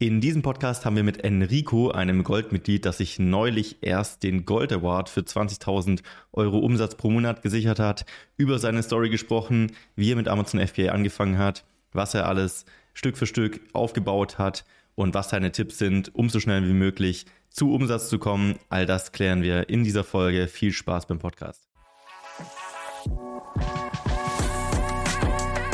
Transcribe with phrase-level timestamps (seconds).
[0.00, 4.72] In diesem Podcast haben wir mit Enrico, einem Goldmitglied, das sich neulich erst den Gold
[4.72, 8.06] Award für 20.000 Euro Umsatz pro Monat gesichert hat,
[8.36, 12.64] über seine Story gesprochen, wie er mit Amazon FBA angefangen hat, was er alles
[12.94, 14.64] Stück für Stück aufgebaut hat
[14.94, 18.54] und was seine Tipps sind, um so schnell wie möglich zu Umsatz zu kommen.
[18.68, 20.46] All das klären wir in dieser Folge.
[20.46, 21.68] Viel Spaß beim Podcast.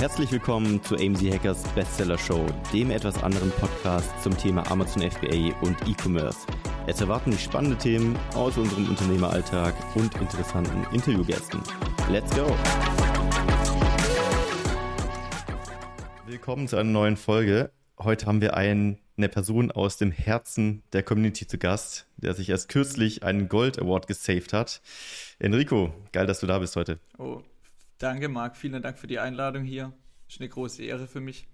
[0.05, 2.45] Herzlich willkommen zu AMZ Hackers Bestseller Show,
[2.75, 6.40] dem etwas anderen Podcast zum Thema Amazon FBA und E-Commerce.
[6.86, 11.59] Es erwarten dich spannende Themen aus unserem Unternehmeralltag und interessanten Interviewgästen.
[12.11, 12.54] Let's go!
[16.26, 17.71] Willkommen zu einer neuen Folge.
[17.98, 22.50] Heute haben wir einen, eine Person aus dem Herzen der Community zu Gast, der sich
[22.50, 24.82] erst kürzlich einen Gold Award gesaved hat.
[25.39, 26.98] Enrico, geil, dass du da bist heute.
[27.17, 27.40] Oh,
[28.04, 28.58] Danke, Marc.
[28.58, 29.94] Vielen Dank für die Einladung hier.
[30.29, 31.49] Ist eine große Ehre für mich.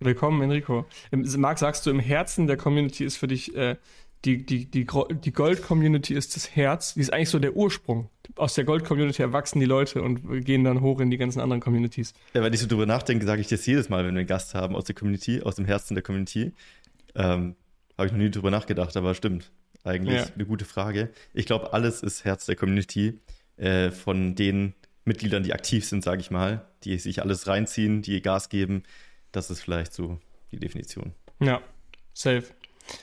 [0.00, 0.84] Willkommen, Enrico.
[1.12, 3.76] Marc, sagst du, im Herzen der Community ist für dich äh,
[4.24, 6.94] die, die, die, die Gold-Community ist das Herz.
[6.94, 8.10] Die ist eigentlich so der Ursprung.
[8.34, 12.14] Aus der Gold-Community erwachsen die Leute und gehen dann hoch in die ganzen anderen Communities.
[12.32, 14.56] Ja, wenn ich so drüber nachdenke, sage ich das jedes Mal, wenn wir einen Gast
[14.56, 16.50] haben aus der Community, aus dem Herzen der Community.
[17.14, 17.54] Ähm,
[17.96, 19.52] Habe ich noch nie drüber nachgedacht, aber stimmt.
[19.84, 20.26] Eigentlich ja.
[20.34, 21.10] eine gute Frage.
[21.32, 23.20] Ich glaube, alles ist Herz der Community.
[23.56, 24.74] Äh, von denen
[25.04, 28.82] Mitgliedern, die aktiv sind, sage ich mal, die sich alles reinziehen, die Gas geben.
[29.32, 30.18] Das ist vielleicht so
[30.50, 31.12] die Definition.
[31.40, 31.60] Ja,
[32.12, 32.44] safe.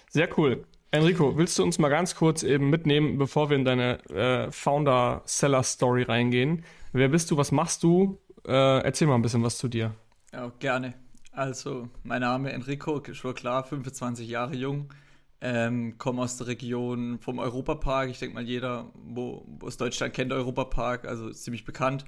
[0.09, 0.65] Sehr cool.
[0.91, 6.03] Enrico, willst du uns mal ganz kurz eben mitnehmen, bevor wir in deine äh, Founder-Seller-Story
[6.03, 6.65] reingehen?
[6.91, 7.37] Wer bist du?
[7.37, 8.19] Was machst du?
[8.45, 9.95] Äh, erzähl mal ein bisschen was zu dir.
[10.33, 10.93] Ja, gerne.
[11.31, 14.93] Also, mein Name Enrico, schon klar, 25 Jahre jung,
[15.41, 18.09] ähm, komme aus der Region vom Europapark.
[18.09, 22.05] Ich denke mal, jeder, wo, wo aus Deutschland kennt Europapark, also ziemlich bekannt.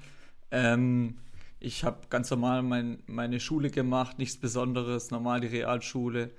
[0.50, 1.18] Ähm,
[1.58, 6.30] ich habe ganz normal mein, meine Schule gemacht, nichts Besonderes, normal die Realschule.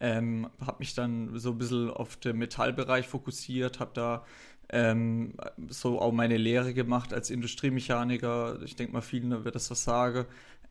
[0.00, 4.24] Ähm, habe mich dann so ein bisschen auf den Metallbereich fokussiert, habe da
[4.70, 5.34] ähm,
[5.68, 8.60] so auch meine Lehre gemacht als Industriemechaniker.
[8.62, 10.26] Ich denke mal, vielen wird das was sagen.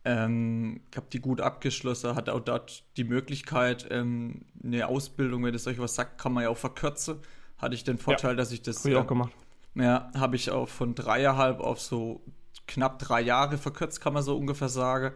[0.06, 5.56] Ähm, ich habe die gut abgeschlossen, hatte auch dort die Möglichkeit, ähm, eine Ausbildung, wenn
[5.56, 7.20] es euch was sagt, kann man ja auch verkürzen.
[7.58, 8.80] Hatte ich den Vorteil, ja, dass ich das.
[8.80, 9.32] Habe ich auch gemacht.
[9.76, 12.22] Ja, habe ich auch von dreieinhalb auf so
[12.68, 15.16] knapp drei Jahre verkürzt, kann man so ungefähr sagen.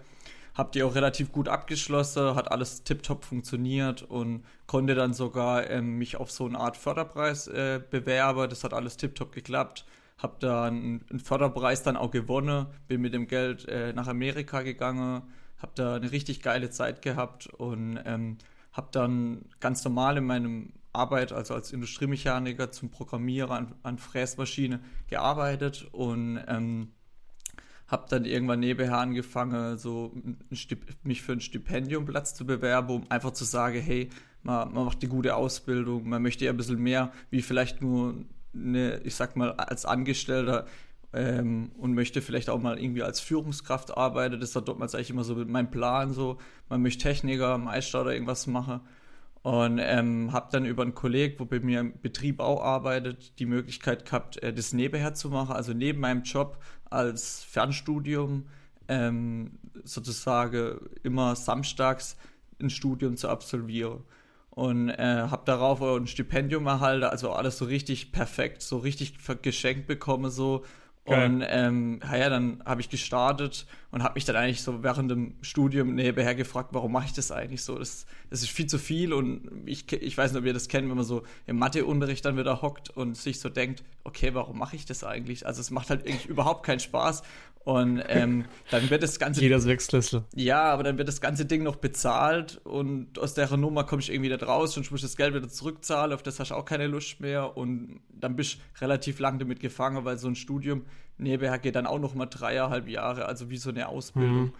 [0.55, 5.97] Hab die auch relativ gut abgeschlossen, hat alles tiptop funktioniert und konnte dann sogar ähm,
[5.97, 8.49] mich auf so eine Art Förderpreis äh, bewerben.
[8.49, 9.85] Das hat alles tiptop geklappt
[10.17, 15.23] habe da einen, Förderpreis dann auch gewonnen, bin mit dem Geld äh, nach Amerika gegangen,
[15.57, 18.37] habe da eine richtig geile Zeit gehabt und ähm,
[18.71, 24.79] habe dann ganz normal in meinem Arbeit, also als Industriemechaniker zum Programmierer an, an Fräsmaschine
[25.07, 26.91] gearbeitet und ähm,
[27.87, 30.13] habe dann irgendwann nebenher angefangen, so
[31.03, 34.09] mich für ein Stipendiumplatz zu bewerben, um einfach zu sagen, hey,
[34.43, 38.25] man, man macht eine gute Ausbildung, man möchte ja ein bisschen mehr, wie vielleicht nur
[38.53, 40.65] eine, ich sag mal, als Angestellter
[41.13, 44.39] ähm, und möchte vielleicht auch mal irgendwie als Führungskraft arbeiten.
[44.39, 46.37] Das war damals eigentlich immer so mein Plan, so,
[46.69, 48.81] man möchte Techniker, Meister oder irgendwas machen.
[49.43, 53.45] Und ähm, habe dann über einen Kollegen, wo bei mir im Betrieb auch arbeitet, die
[53.45, 58.47] Möglichkeit gehabt, äh, das nebenher zu machen, also neben meinem Job als Fernstudium
[58.89, 62.17] ähm, sozusagen immer samstags
[62.59, 64.03] ein Studium zu absolvieren
[64.57, 69.13] und äh, habe darauf ein Stipendium erhalten, also alles so richtig perfekt, so richtig
[69.43, 70.63] geschenkt bekommen so
[71.05, 75.35] und ähm, ja, dann habe ich gestartet und habe mich dann eigentlich so während dem
[75.41, 77.77] Studium nebenher gefragt, warum mache ich das eigentlich so?
[77.77, 80.89] Das, das ist viel zu viel und ich, ich weiß nicht, ob ihr das kennt,
[80.89, 84.75] wenn man so im Matheunterricht dann wieder hockt und sich so denkt, okay, warum mache
[84.75, 85.45] ich das eigentlich?
[85.45, 87.21] Also es macht halt eigentlich überhaupt keinen Spaß
[87.67, 90.23] und ähm, dann wird das ganze jeder Sechsklässler.
[90.33, 94.09] Ja, aber dann wird das ganze Ding noch bezahlt und aus der Nummer komme ich
[94.09, 96.87] irgendwie da raus und muss das Geld wieder zurückzahlen, auf das hast du auch keine
[96.87, 100.85] Lust mehr und dann bist du relativ lang damit gefangen, weil so ein Studium
[101.17, 104.43] nebenher geht dann auch noch mal dreieinhalb Jahre, also wie so eine Ausbildung.
[104.43, 104.53] Mhm.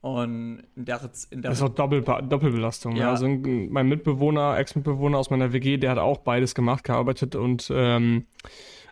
[0.00, 2.96] Und in der, in der das ist auch Doppel, Doppelbelastung.
[2.96, 3.02] Ja.
[3.02, 3.10] ja.
[3.10, 8.24] Also mein Mitbewohner, Ex-Mitbewohner aus meiner WG, der hat auch beides gemacht, gearbeitet und ähm,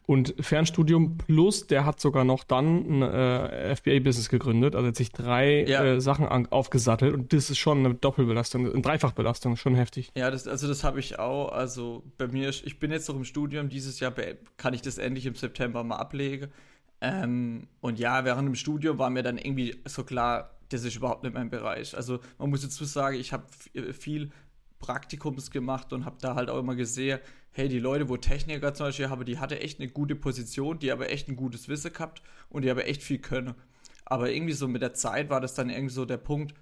[0.06, 5.10] und Fernstudium plus, der hat sogar noch dann ein äh, FBA-Business gegründet, also hat sich
[5.10, 5.82] drei ja.
[5.82, 10.10] äh, Sachen an, aufgesattelt und das ist schon eine Doppelbelastung, eine Dreifachbelastung, schon heftig.
[10.14, 11.52] Ja, das, also das habe ich auch.
[11.52, 14.12] Also bei mir, ich bin jetzt noch im Studium, dieses Jahr
[14.58, 16.50] kann ich das endlich im September mal ablegen.
[17.00, 21.22] Ähm, und ja, während dem Studium war mir dann irgendwie so klar, das ist überhaupt
[21.22, 21.96] nicht mein Bereich.
[21.96, 23.44] Also man muss dazu sagen, ich habe
[23.92, 24.30] viel
[24.78, 27.20] Praktikums gemacht und habe da halt auch immer gesehen,
[27.54, 30.90] hey, die Leute, wo Techniker zum Beispiel haben, die hatte echt eine gute Position, die
[30.90, 32.20] aber echt ein gutes Wissen gehabt
[32.50, 33.54] und die aber echt viel können.
[34.04, 36.54] Aber irgendwie so mit der Zeit war das dann irgendwie so der Punkt,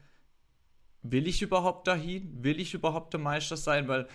[1.02, 2.44] will ich überhaupt dahin?
[2.44, 3.88] Will ich überhaupt der Meister sein?
[3.88, 4.06] Weil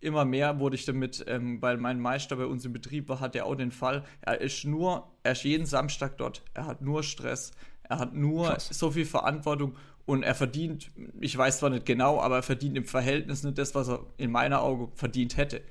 [0.00, 3.34] immer mehr wurde ich damit, ähm, weil mein Meister bei uns im Betrieb war, hat
[3.34, 7.02] er auch den Fall, er ist nur, er ist jeden Samstag dort, er hat nur
[7.02, 8.68] Stress, er hat nur Krass.
[8.68, 9.74] so viel Verantwortung
[10.04, 10.90] und er verdient,
[11.20, 14.30] ich weiß zwar nicht genau, aber er verdient im Verhältnis nicht das, was er in
[14.30, 15.62] meiner Augen verdient hätte.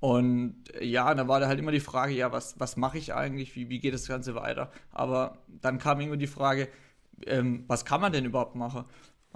[0.00, 3.56] Und ja, da war da halt immer die Frage, ja, was, was mache ich eigentlich,
[3.56, 4.70] wie, wie geht das Ganze weiter?
[4.92, 6.68] Aber dann kam immer die Frage,
[7.26, 8.84] ähm, was kann man denn überhaupt machen?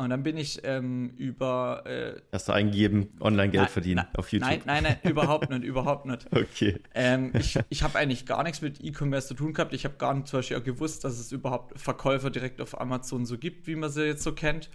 [0.01, 1.83] Und dann bin ich ähm, über.
[1.85, 4.49] Äh, Hast du eingegeben, Online-Geld verdienen na, auf YouTube?
[4.49, 6.27] Nein, nein, nein, überhaupt nicht, überhaupt nicht.
[6.33, 6.81] Okay.
[6.95, 9.75] Ähm, ich ich habe eigentlich gar nichts mit E-Commerce zu tun gehabt.
[9.75, 13.27] Ich habe gar nicht zum Beispiel auch gewusst, dass es überhaupt Verkäufer direkt auf Amazon
[13.27, 14.71] so gibt, wie man sie jetzt so kennt.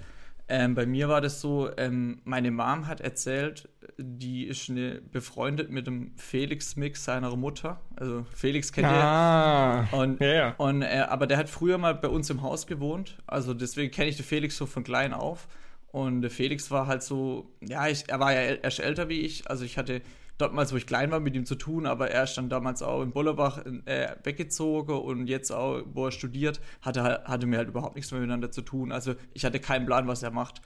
[0.47, 5.71] Ähm, bei mir war das so, ähm, meine Mom hat erzählt, die ist eine, befreundet
[5.71, 7.81] mit dem Felix Mix seiner Mutter.
[7.95, 9.97] Also Felix kennt ah, ihr.
[9.97, 10.53] Und, yeah.
[10.57, 13.17] und äh, aber der hat früher mal bei uns im Haus gewohnt.
[13.25, 15.47] Also deswegen kenne ich den Felix so von klein auf.
[15.91, 19.49] Und der Felix war halt so, ja, ich, er war ja erst älter wie ich.
[19.49, 20.01] Also ich hatte
[20.37, 23.01] damals, wo ich klein war, mit ihm zu tun, aber er ist dann damals auch
[23.01, 27.95] in Bollerbach äh, weggezogen und jetzt auch, wo er studiert, hatte, hatte mir halt überhaupt
[27.95, 28.91] nichts mehr miteinander zu tun.
[28.91, 30.61] Also ich hatte keinen Plan, was er macht.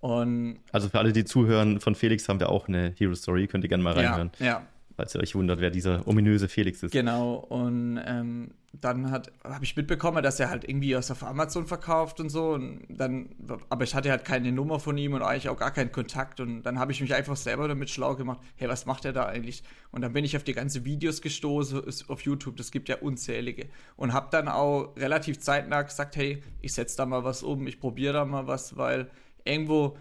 [0.00, 3.64] Und also für alle, die zuhören, von Felix haben wir auch eine Hero Story, könnt
[3.64, 4.32] ihr gerne mal reinhören.
[4.40, 4.66] Ja, ja
[4.96, 6.92] falls ihr euch wundert, wer dieser ominöse Felix ist.
[6.92, 12.20] Genau, und ähm, dann habe ich mitbekommen, dass er halt irgendwie was auf Amazon verkauft
[12.20, 12.52] und so.
[12.52, 13.28] Und dann,
[13.68, 16.40] aber ich hatte halt keine Nummer von ihm und eigentlich auch gar keinen Kontakt.
[16.40, 19.26] Und dann habe ich mich einfach selber damit schlau gemacht, hey, was macht er da
[19.26, 19.62] eigentlich?
[19.90, 23.68] Und dann bin ich auf die ganzen Videos gestoßen auf YouTube, das gibt ja unzählige.
[23.96, 27.78] Und habe dann auch relativ zeitnah gesagt, hey, ich setze da mal was um, ich
[27.78, 29.10] probiere da mal was, weil
[29.44, 29.98] irgendwo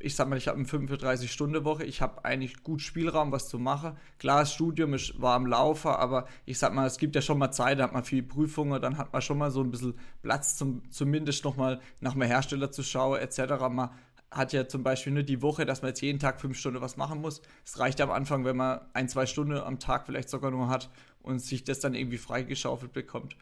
[0.00, 3.96] ich sag mal, ich habe eine 35-Stunden-Woche, ich habe eigentlich gut Spielraum, was zu machen.
[4.18, 7.38] Klar, das Studium ist, war am Laufe, aber ich sag mal, es gibt ja schon
[7.38, 9.94] mal Zeit, da hat man viele Prüfungen, dann hat man schon mal so ein bisschen
[10.22, 13.68] Platz, zum, zumindest nochmal nach einem Hersteller zu schauen, etc.
[13.70, 13.90] Man
[14.30, 16.96] hat ja zum Beispiel nur die Woche, dass man jetzt jeden Tag fünf Stunden was
[16.96, 17.42] machen muss.
[17.64, 20.90] Es reicht am Anfang, wenn man ein, zwei Stunden am Tag vielleicht sogar nur hat
[21.22, 23.36] und sich das dann irgendwie freigeschaufelt bekommt.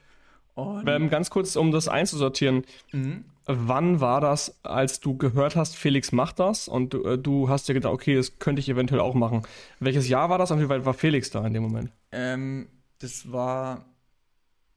[0.56, 2.64] Ähm, ganz kurz, um das einzusortieren.
[2.92, 3.24] Mhm.
[3.46, 7.68] Wann war das, als du gehört hast, Felix macht das und du, äh, du hast
[7.68, 9.42] dir gedacht, okay, das könnte ich eventuell auch machen.
[9.80, 11.90] Welches Jahr war das und wie weit war Felix da in dem Moment?
[12.12, 12.68] Ähm,
[13.00, 13.84] das war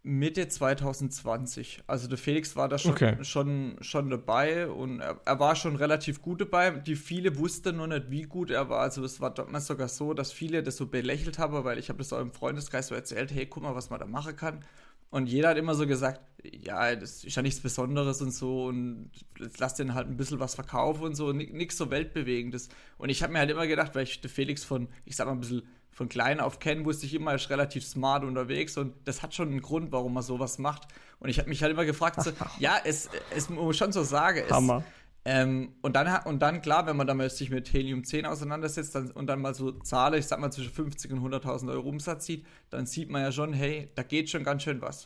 [0.07, 1.83] Mitte 2020.
[1.85, 3.23] Also der Felix war da schon, okay.
[3.23, 6.71] schon, schon dabei und er, er, war schon relativ gut dabei.
[6.71, 8.79] Die viele wussten nur nicht, wie gut er war.
[8.79, 11.99] Also es war damals sogar so, dass viele das so belächelt haben, weil ich habe
[11.99, 14.63] das auch im Freundeskreis so erzählt, hey, guck mal, was man da machen kann.
[15.09, 19.09] Und jeder hat immer so gesagt, ja, das ist ja nichts Besonderes und so und
[19.57, 22.69] lass den halt ein bisschen was verkaufen und so, nichts so weltbewegendes.
[22.97, 25.39] Und ich habe mir halt immer gedacht, weil ich Felix von, ich sag mal ein
[25.39, 25.63] bisschen
[25.97, 29.33] von klein auf kennen, wusste ich immer, er ist relativ smart unterwegs und das hat
[29.33, 30.87] schon einen Grund, warum er sowas macht.
[31.19, 34.43] Und ich habe mich halt immer gefragt, so, ja, es, es muss schon so sagen,
[34.45, 34.83] es, Hammer.
[35.29, 39.11] Ähm, und, dann, und dann, klar, wenn man dann sich mit Helium 10 auseinandersetzt dann,
[39.11, 42.45] und dann mal so Zahlen, ich sag mal zwischen 50 und 100.000 Euro Umsatz sieht,
[42.69, 45.03] dann sieht man ja schon, hey, da geht schon ganz schön was.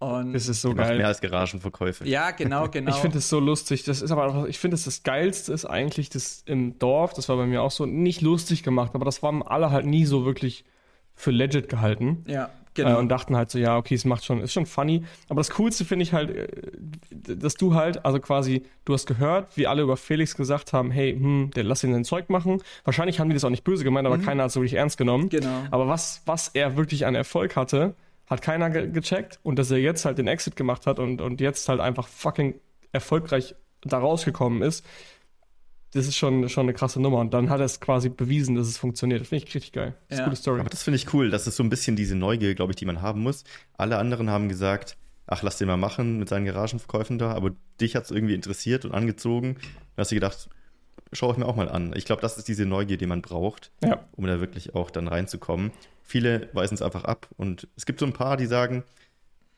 [0.00, 0.98] Und das ist so geil.
[0.98, 2.04] mehr als Garagenverkäufe.
[2.04, 2.90] Ja, genau, genau.
[2.90, 3.84] ich finde es so lustig.
[3.84, 7.36] Das ist aber ich finde es das Geilste ist eigentlich das im Dorf, das war
[7.36, 10.64] bei mir auch so, nicht lustig gemacht, aber das waren alle halt nie so wirklich
[11.14, 12.24] für legit gehalten.
[12.26, 12.50] Ja.
[12.74, 12.96] Genau.
[12.96, 15.04] Äh, und dachten halt so, ja, okay, es macht schon, ist schon funny.
[15.28, 16.48] Aber das Coolste finde ich halt, äh,
[17.10, 21.12] dass du halt, also quasi, du hast gehört, wie alle über Felix gesagt haben, hey,
[21.12, 22.62] hm, der lass ihn sein Zeug machen.
[22.84, 24.22] Wahrscheinlich haben die das auch nicht böse gemeint, aber mhm.
[24.24, 25.28] keiner hat es wirklich ernst genommen.
[25.28, 25.62] Genau.
[25.70, 27.94] Aber was, was er wirklich an Erfolg hatte,
[28.26, 29.38] hat keiner ge gecheckt.
[29.42, 32.54] Und dass er jetzt halt den Exit gemacht hat und, und jetzt halt einfach fucking
[32.92, 34.84] erfolgreich da rausgekommen ist,
[35.94, 37.18] das ist schon, schon eine krasse Nummer.
[37.18, 39.20] Und dann hat er es quasi bewiesen, dass es funktioniert.
[39.20, 39.94] Das finde ich richtig geil.
[40.08, 40.60] Das ist eine gute Story.
[40.60, 41.30] Aber das finde ich cool.
[41.30, 43.44] Das ist so ein bisschen diese Neugier, glaube ich, die man haben muss.
[43.78, 44.96] Alle anderen haben gesagt,
[45.26, 47.32] ach, lass den mal machen mit seinen Garagenverkäufen da.
[47.32, 49.56] Aber dich hat es irgendwie interessiert und angezogen.
[49.94, 50.48] Da hast du gedacht,
[51.12, 51.92] schaue ich mir auch mal an.
[51.96, 54.04] Ich glaube, das ist diese Neugier, die man braucht, ja.
[54.12, 55.70] um da wirklich auch dann reinzukommen.
[56.02, 57.28] Viele weisen es einfach ab.
[57.36, 58.82] Und es gibt so ein paar, die sagen,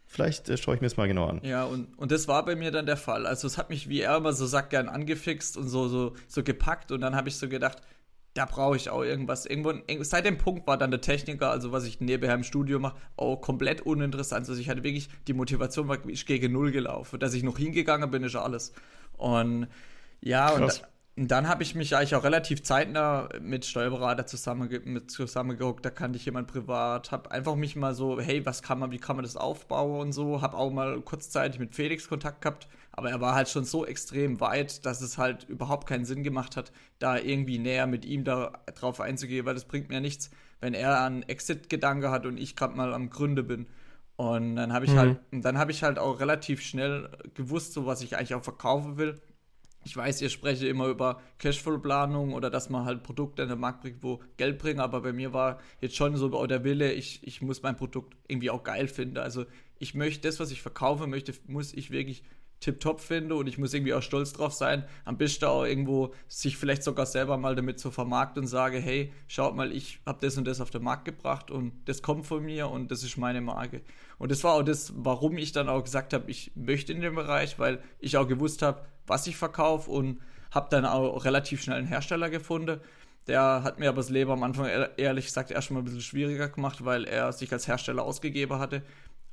[0.06, 1.40] Vielleicht äh, schaue ich mir es mal genau an.
[1.42, 3.26] Ja, und, und das war bei mir dann der Fall.
[3.26, 6.42] Also es hat mich, wie er immer so sagt, gern angefixt und so, so, so
[6.42, 6.92] gepackt.
[6.92, 7.82] Und dann habe ich so gedacht,
[8.34, 9.46] da brauche ich auch irgendwas.
[9.46, 9.72] Irgendwo,
[10.02, 13.40] seit dem Punkt war dann der Techniker, also was ich nebenher im Studio mache, auch
[13.40, 14.48] komplett uninteressant.
[14.48, 17.18] Also ich hatte wirklich, die Motivation war ich gegen Null gelaufen.
[17.18, 18.72] Dass ich noch hingegangen bin, ist alles.
[19.16, 19.66] Und
[20.20, 20.80] ja, Krass.
[20.80, 25.82] und und dann habe ich mich eigentlich auch relativ zeitnah mit Steuerberater zusammen, mit zusammengeguckt.
[25.82, 28.98] Da kannte ich jemand privat, habe einfach mich mal so, hey, was kann man, wie
[28.98, 30.42] kann man das aufbauen und so.
[30.42, 34.40] Habe auch mal kurzzeitig mit Felix Kontakt gehabt, aber er war halt schon so extrem
[34.40, 38.52] weit, dass es halt überhaupt keinen Sinn gemacht hat, da irgendwie näher mit ihm da
[38.74, 40.28] drauf einzugehen, weil das bringt mir nichts,
[40.60, 43.68] wenn er einen Exit-Gedanke hat und ich gerade mal am Gründe bin.
[44.16, 44.98] Und dann habe ich mhm.
[44.98, 48.98] halt, dann habe ich halt auch relativ schnell gewusst, so was ich eigentlich auch verkaufen
[48.98, 49.18] will
[49.86, 53.82] ich weiß, ihr sprecht immer über Cashflow-Planung oder dass man halt Produkte in den Markt
[53.82, 57.40] bringt, wo Geld bringen, aber bei mir war jetzt schon so der Wille, ich, ich
[57.40, 59.18] muss mein Produkt irgendwie auch geil finden.
[59.18, 59.46] Also
[59.78, 62.24] ich möchte das, was ich verkaufe, möchte, muss ich wirklich
[62.58, 66.56] tipptopp finde und ich muss irgendwie auch stolz drauf sein, am besten auch irgendwo sich
[66.56, 70.36] vielleicht sogar selber mal damit zu vermarkten und sage, hey, schaut mal, ich habe das
[70.36, 73.40] und das auf den Markt gebracht und das kommt von mir und das ist meine
[73.40, 73.82] Marke.
[74.18, 77.14] Und das war auch das, warum ich dann auch gesagt habe, ich möchte in dem
[77.14, 80.20] Bereich, weil ich auch gewusst habe, was ich verkaufe und
[80.50, 82.80] habe dann auch relativ schnell einen Hersteller gefunden.
[83.26, 86.84] Der hat mir aber das Leben am Anfang ehrlich gesagt erstmal ein bisschen schwieriger gemacht,
[86.84, 88.82] weil er sich als Hersteller ausgegeben hatte,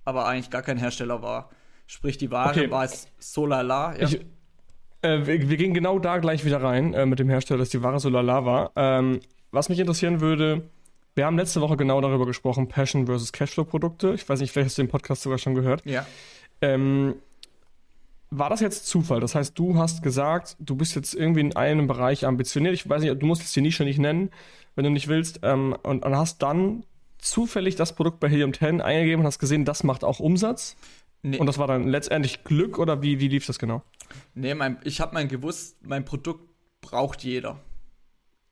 [0.03, 1.49] aber eigentlich gar kein Hersteller war.
[1.85, 2.71] Sprich, die Ware okay.
[2.71, 3.95] war es Solala.
[3.95, 4.07] Ja.
[4.07, 4.21] Ich,
[5.01, 7.83] äh, wir, wir, gehen genau da gleich wieder rein äh, mit dem Hersteller, dass die
[7.83, 8.71] Ware Solala war.
[8.75, 9.19] Ähm,
[9.51, 10.63] was mich interessieren würde,
[11.15, 14.13] wir haben letzte Woche genau darüber gesprochen, Passion versus Cashflow-Produkte.
[14.15, 15.85] Ich weiß nicht, vielleicht hast du den Podcast sogar schon gehört.
[15.85, 16.05] Ja.
[16.61, 17.15] Ähm,
[18.37, 19.19] war das jetzt Zufall?
[19.19, 22.73] Das heißt, du hast gesagt, du bist jetzt irgendwie in einem Bereich ambitioniert.
[22.73, 24.31] Ich weiß nicht, du musst jetzt die Nische nicht nennen,
[24.75, 25.39] wenn du nicht willst.
[25.43, 26.85] Ähm, und, und, hast dann
[27.17, 30.75] zufällig das Produkt bei Helium 10 eingegeben und hast gesehen, das macht auch Umsatz.
[31.21, 31.37] Nee.
[31.37, 33.83] Und das war dann letztendlich Glück oder wie, wie lief das genau?
[34.33, 36.49] Nee, mein, ich habe mein gewusst, mein Produkt
[36.81, 37.59] braucht jeder.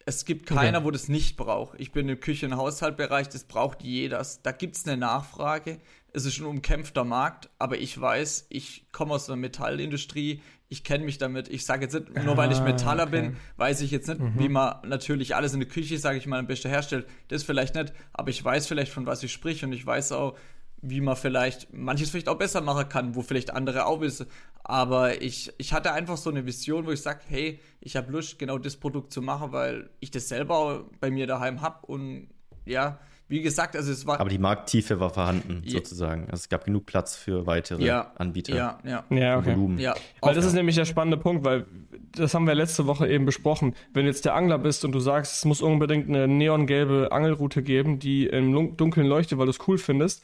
[0.05, 0.87] Es gibt keiner, okay.
[0.87, 1.79] wo das nicht braucht.
[1.79, 4.25] Ich bin im Küche- und Haushaltbereich, das braucht jeder.
[4.43, 5.79] Da gibt es eine Nachfrage.
[6.13, 11.03] Es ist ein umkämpfter Markt, aber ich weiß, ich komme aus der Metallindustrie, ich kenne
[11.03, 11.49] mich damit.
[11.49, 13.21] Ich sage jetzt nicht, nur weil ich ah, Metaller okay.
[13.21, 14.39] bin, weiß ich jetzt nicht, mhm.
[14.39, 17.07] wie man natürlich alles in der Küche, sage ich mal, am besten herstellt.
[17.27, 20.37] Das vielleicht nicht, aber ich weiß vielleicht, von was ich sprich und ich weiß auch,
[20.81, 24.27] wie man vielleicht manches vielleicht auch besser machen kann, wo vielleicht andere auch wissen.
[24.63, 28.39] Aber ich, ich hatte einfach so eine Vision, wo ich sage, hey, ich habe Lust,
[28.39, 31.85] genau das Produkt zu machen, weil ich das selber bei mir daheim habe.
[31.85, 32.29] Und
[32.65, 32.99] ja,
[33.31, 34.19] wie gesagt, also es war.
[34.19, 35.71] Aber die Markttiefe war vorhanden, ja.
[35.71, 36.23] sozusagen.
[36.25, 38.55] Also es gab genug Platz für weitere ja, Anbieter.
[38.55, 39.03] Ja, ja.
[39.09, 39.55] Ja, okay.
[39.55, 39.79] Volumen.
[39.79, 41.65] Ja, weil das ist nämlich der spannende Punkt, weil
[42.11, 43.73] das haben wir letzte Woche eben besprochen.
[43.93, 47.63] Wenn du jetzt der Angler bist und du sagst, es muss unbedingt eine neongelbe Angelroute
[47.63, 50.23] geben, die im Dunkeln leuchtet, weil du es cool findest,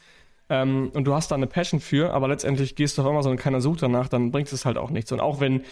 [0.50, 3.38] ähm, und du hast da eine Passion für, aber letztendlich gehst du auf Amazon und
[3.38, 5.12] keiner sucht danach, dann bringt es halt auch nichts.
[5.12, 5.64] Und auch wenn,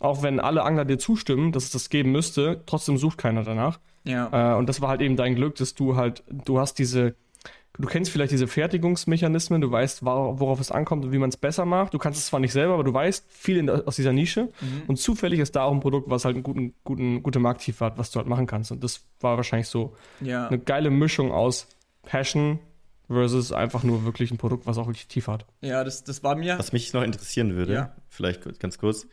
[0.00, 3.78] auch wenn alle Angler dir zustimmen, dass es das geben müsste, trotzdem sucht keiner danach.
[4.06, 4.54] Ja.
[4.54, 7.14] Äh, und das war halt eben dein Glück, dass du halt, du hast diese,
[7.78, 11.66] du kennst vielleicht diese Fertigungsmechanismen, du weißt, worauf es ankommt und wie man es besser
[11.66, 11.92] macht.
[11.92, 14.44] Du kannst es zwar nicht selber, aber du weißt viel in, aus dieser Nische.
[14.60, 14.82] Mhm.
[14.86, 17.98] Und zufällig ist da auch ein Produkt, was halt einen guten, guten, gute Markttiefe hat,
[17.98, 18.72] was du halt machen kannst.
[18.72, 20.46] Und das war wahrscheinlich so ja.
[20.48, 21.68] eine geile Mischung aus
[22.02, 22.60] Passion,
[23.08, 25.46] versus einfach nur wirklich ein Produkt, was auch wirklich tief hat.
[25.60, 26.58] Ja, das, das war mir.
[26.58, 27.96] Was mich noch interessieren würde, ja.
[28.08, 29.06] vielleicht ganz kurz,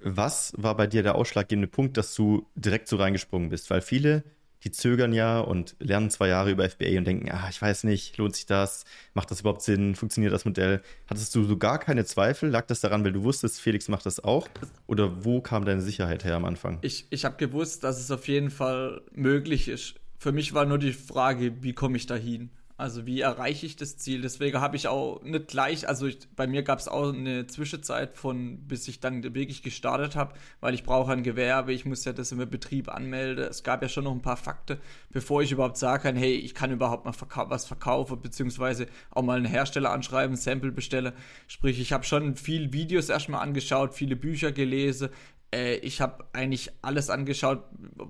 [0.00, 3.70] was war bei dir der ausschlaggebende Punkt, dass du direkt so reingesprungen bist?
[3.70, 4.24] Weil viele,
[4.64, 8.16] die zögern ja und lernen zwei Jahre über FBA und denken, ah, ich weiß nicht,
[8.16, 8.84] lohnt sich das?
[9.14, 9.94] Macht das überhaupt Sinn?
[9.94, 10.82] Funktioniert das Modell?
[11.08, 12.50] Hattest du so gar keine Zweifel?
[12.50, 14.48] Lag das daran, weil du wusstest, Felix macht das auch?
[14.86, 16.78] Oder wo kam deine Sicherheit her am Anfang?
[16.82, 19.94] Ich, ich habe gewusst, dass es auf jeden Fall möglich ist.
[20.18, 22.50] Für mich war nur die Frage, wie komme ich dahin?
[22.78, 24.20] Also wie erreiche ich das Ziel?
[24.20, 28.12] Deswegen habe ich auch nicht gleich, also ich, bei mir gab es auch eine Zwischenzeit
[28.12, 32.12] von, bis ich dann wirklich gestartet habe, weil ich brauche ein Gewerbe, ich muss ja
[32.12, 33.46] das im Betrieb anmelden.
[33.46, 34.78] Es gab ja schon noch ein paar Fakten,
[35.08, 39.22] bevor ich überhaupt sagen kann, hey, ich kann überhaupt mal verkau was verkaufen, beziehungsweise auch
[39.22, 41.14] mal einen Hersteller anschreiben, Sample bestelle.
[41.46, 45.08] Sprich, ich habe schon viel Videos erstmal angeschaut, viele Bücher gelesen,
[45.54, 47.64] äh, ich habe eigentlich alles angeschaut.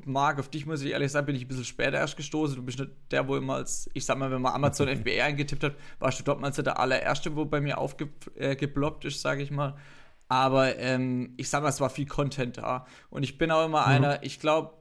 [0.04, 2.56] Marc, auf dich muss ich ehrlich sagen, bin ich ein bisschen später erst gestoßen.
[2.56, 5.64] Du bist nicht der, wo immer als, ich sag mal, wenn man Amazon FBA eingetippt
[5.64, 9.50] hat, warst du dort mal der allererste, wo bei mir aufgeploppt äh, ist, sage ich
[9.50, 9.76] mal.
[10.28, 12.86] Aber ähm, ich sag mal, es war viel Content da.
[13.10, 13.86] Und ich bin auch immer mhm.
[13.86, 14.74] einer, ich glaube,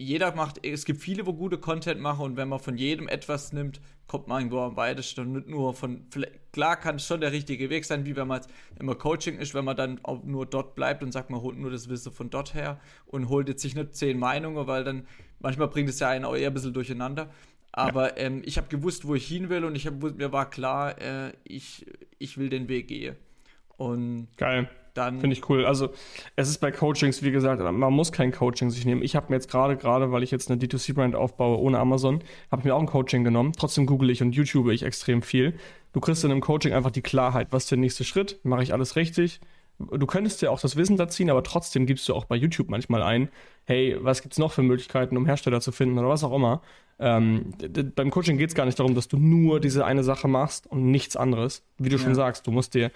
[0.00, 3.52] jeder macht, es gibt viele, wo gute Content machen und wenn man von jedem etwas
[3.52, 6.06] nimmt, kommt man irgendwo am weitesten nicht nur von,
[6.52, 8.40] klar kann es schon der richtige Weg sein, wie wenn man
[8.78, 11.70] immer Coaching ist, wenn man dann auch nur dort bleibt und sagt, man holt nur
[11.70, 15.06] das Wissen von dort her und holt jetzt sich nicht zehn Meinungen, weil dann
[15.38, 17.30] manchmal bringt es ja einen auch eher ein bisschen durcheinander.
[17.72, 18.26] Aber ja.
[18.26, 21.32] ähm, ich habe gewusst, wo ich hin will und ich hab, mir war klar, äh,
[21.44, 21.86] ich,
[22.18, 23.16] ich will den Weg gehen.
[23.76, 25.20] Und Geil dann.
[25.20, 25.64] Finde ich cool.
[25.64, 25.90] Also,
[26.36, 29.02] es ist bei Coachings, wie gesagt, man muss kein Coaching sich nehmen.
[29.02, 32.66] Ich habe mir jetzt gerade, gerade weil ich jetzt eine D2C-Brand aufbaue ohne Amazon, habe
[32.66, 33.52] mir auch ein Coaching genommen.
[33.56, 35.54] Trotzdem google ich und YouTube ich extrem viel.
[35.92, 38.38] Du kriegst in einem Coaching einfach die Klarheit, was ist der nächste Schritt?
[38.44, 39.40] Mache ich alles richtig?
[39.78, 42.68] Du könntest ja auch das Wissen da ziehen, aber trotzdem gibst du auch bei YouTube
[42.68, 43.30] manchmal ein,
[43.64, 46.60] hey, was gibt es noch für Möglichkeiten, um Hersteller zu finden oder was auch immer.
[46.98, 47.54] Ähm,
[47.96, 50.90] beim Coaching geht es gar nicht darum, dass du nur diese eine Sache machst und
[50.90, 51.64] nichts anderes.
[51.78, 52.02] Wie du ja.
[52.02, 52.90] schon sagst, du musst dir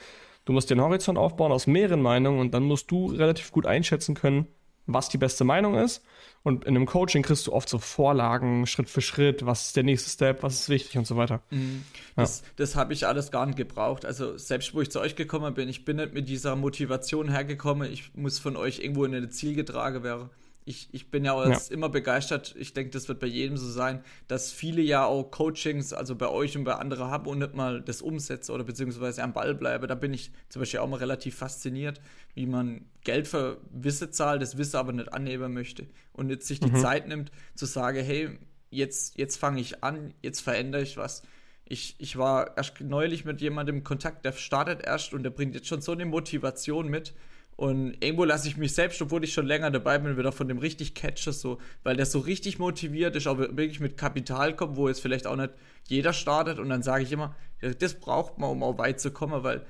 [0.44, 4.14] Du musst den Horizont aufbauen aus mehreren Meinungen und dann musst du relativ gut einschätzen
[4.14, 4.46] können,
[4.86, 6.02] was die beste Meinung ist.
[6.42, 9.82] Und in einem Coaching kriegst du oft so Vorlagen, Schritt für Schritt, was ist der
[9.82, 11.40] nächste Step, was ist wichtig und so weiter.
[11.50, 11.84] Mhm.
[12.16, 12.46] Das, ja.
[12.56, 14.04] das habe ich alles gar nicht gebraucht.
[14.04, 17.90] Also selbst wo ich zu euch gekommen bin, ich bin nicht mit dieser Motivation hergekommen,
[17.90, 20.28] ich muss von euch irgendwo in ein Ziel getragen werden
[20.66, 21.60] ich, ich bin ja, ja.
[21.70, 22.54] immer begeistert.
[22.58, 26.28] Ich denke, das wird bei jedem so sein, dass viele ja auch Coachings, also bei
[26.28, 29.86] euch und bei anderen haben und nicht mal das umsetze oder beziehungsweise am Ball bleibe.
[29.86, 32.00] Da bin ich zum Beispiel auch mal relativ fasziniert,
[32.34, 36.60] wie man Geld für Wissen zahlt, das Wissen aber nicht annehmen möchte und jetzt sich
[36.60, 36.76] die mhm.
[36.76, 38.38] Zeit nimmt, zu sagen, hey,
[38.70, 41.22] jetzt, jetzt fange ich an, jetzt verändere ich was.
[41.66, 45.54] Ich, ich war erst neulich mit jemandem in Kontakt, der startet erst und der bringt
[45.54, 47.14] jetzt schon so eine Motivation mit
[47.56, 50.58] und irgendwo lasse ich mich selbst, obwohl ich schon länger dabei bin, wieder von dem
[50.58, 54.88] richtig catche, so, weil der so richtig motiviert ist, auch wirklich mit Kapital kommt, wo
[54.88, 55.52] jetzt vielleicht auch nicht
[55.86, 56.58] jeder startet.
[56.58, 57.36] Und dann sage ich immer,
[57.78, 59.64] das braucht man, um auch weit zu kommen, weil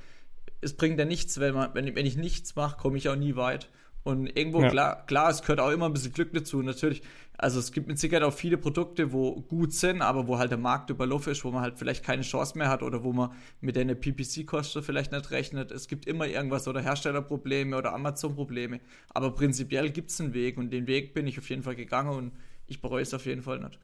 [0.62, 3.36] es bringt ja nichts, wenn, man, wenn, wenn ich nichts mache, komme ich auch nie
[3.36, 3.68] weit.
[4.04, 4.68] Und irgendwo, ja.
[4.68, 6.60] klar, klar, es gehört auch immer ein bisschen Glück dazu.
[6.62, 7.02] Natürlich,
[7.38, 10.58] also es gibt mit Sicherheit auch viele Produkte, wo gut sind, aber wo halt der
[10.58, 13.32] Markt überlaufen ist, wo man halt vielleicht keine Chance mehr hat oder wo man
[13.62, 15.72] mit einer PPC-Kosten vielleicht nicht rechnet.
[15.72, 18.80] Es gibt immer irgendwas oder Herstellerprobleme oder Amazon-Probleme.
[19.08, 22.10] Aber prinzipiell gibt es einen Weg und den Weg bin ich auf jeden Fall gegangen
[22.10, 22.32] und
[22.66, 23.78] ich bereue es auf jeden Fall nicht.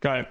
[0.00, 0.26] Geil.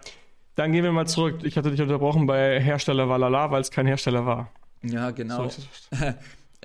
[0.56, 1.40] Dann gehen wir mal zurück.
[1.44, 4.52] Ich hatte dich unterbrochen bei Hersteller Walala, weil es kein Hersteller war.
[4.84, 5.50] Ja, genau.
[5.50, 5.62] So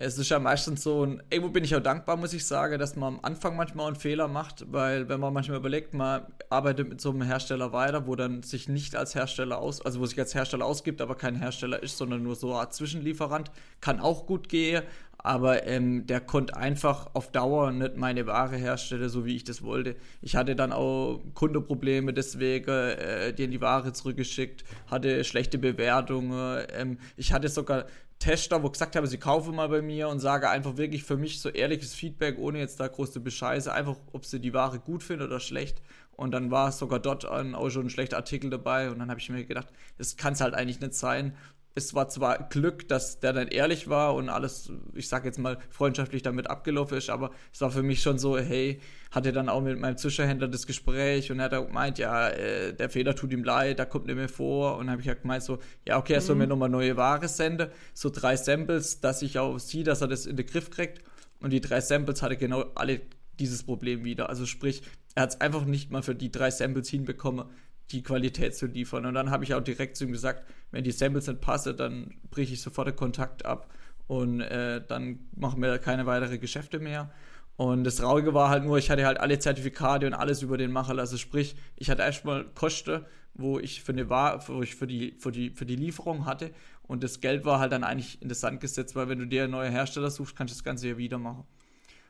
[0.01, 2.95] es ist ja meistens so, und irgendwo bin ich auch dankbar, muss ich sagen, dass
[2.95, 7.01] man am Anfang manchmal einen Fehler macht, weil wenn man manchmal überlegt, man arbeitet mit
[7.01, 10.35] so einem Hersteller weiter, wo dann sich nicht als Hersteller aus, also wo sich als
[10.35, 13.51] Hersteller ausgibt, aber kein Hersteller ist, sondern nur so eine Art Zwischenlieferant,
[13.81, 14.85] kann auch gut gehen,
[15.19, 19.63] aber ähm, der konnte einfach auf Dauer nicht meine Ware herstellen, so wie ich das
[19.63, 19.97] wollte.
[20.23, 26.65] Ich hatte dann auch Kundenprobleme, deswegen äh, denen die Ware zurückgeschickt, hatte schlechte Bewertungen.
[26.73, 27.87] Ähm, ich hatte sogar
[28.19, 31.41] Tester, wo gesagt habe, sie kaufen mal bei mir und sage einfach wirklich für mich
[31.41, 35.25] so ehrliches Feedback, ohne jetzt da große Bescheiße, einfach, ob sie die Ware gut finden
[35.25, 35.81] oder schlecht.
[36.13, 38.91] Und dann war sogar dort auch schon ein schlechter Artikel dabei.
[38.91, 41.37] Und dann habe ich mir gedacht, das kann es halt eigentlich nicht sein
[41.75, 45.59] es war zwar Glück, dass der dann ehrlich war und alles, ich sag jetzt mal,
[45.71, 49.63] freundschaftlich damit abgelaufen ist, aber es war für mich schon so, hey, hatte dann auch
[49.63, 53.45] mit meinem Zwischenhändler das Gespräch und er hat gemeint, ja, äh, der Fehler tut ihm
[53.45, 54.77] leid, da kommt nicht mehr vor.
[54.77, 56.43] Und dann habe ich halt gemeint, so, ja, okay, er soll mhm.
[56.43, 60.27] mir nochmal neue Ware senden, so drei Samples, dass ich auch sehe, dass er das
[60.27, 61.03] in den Griff kriegt.
[61.41, 63.01] Und die drei Samples hatte genau alle
[63.39, 64.29] dieses Problem wieder.
[64.29, 64.83] Also sprich,
[65.15, 67.47] er hat es einfach nicht mal für die drei Samples hinbekommen,
[67.91, 69.07] die Qualität zu liefern.
[69.07, 72.15] Und dann habe ich auch direkt zu ihm gesagt, wenn die Samples nicht passen, dann
[72.31, 73.73] breche ich sofort den Kontakt ab
[74.07, 77.11] und äh, dann machen wir keine weiteren Geschäfte mehr.
[77.57, 80.71] Und das Traurige war halt nur, ich hatte halt alle Zertifikate und alles über den
[80.71, 80.97] Macher.
[80.97, 83.05] Also sprich, ich hatte erstmal Kosten,
[83.35, 86.53] wo ich für eine War wo ich für die, für die, für die Lieferung hatte.
[86.83, 89.43] Und das Geld war halt dann eigentlich in das Sand gesetzt, weil wenn du dir
[89.43, 91.45] einen neuen Hersteller suchst, kannst du das Ganze ja wieder machen.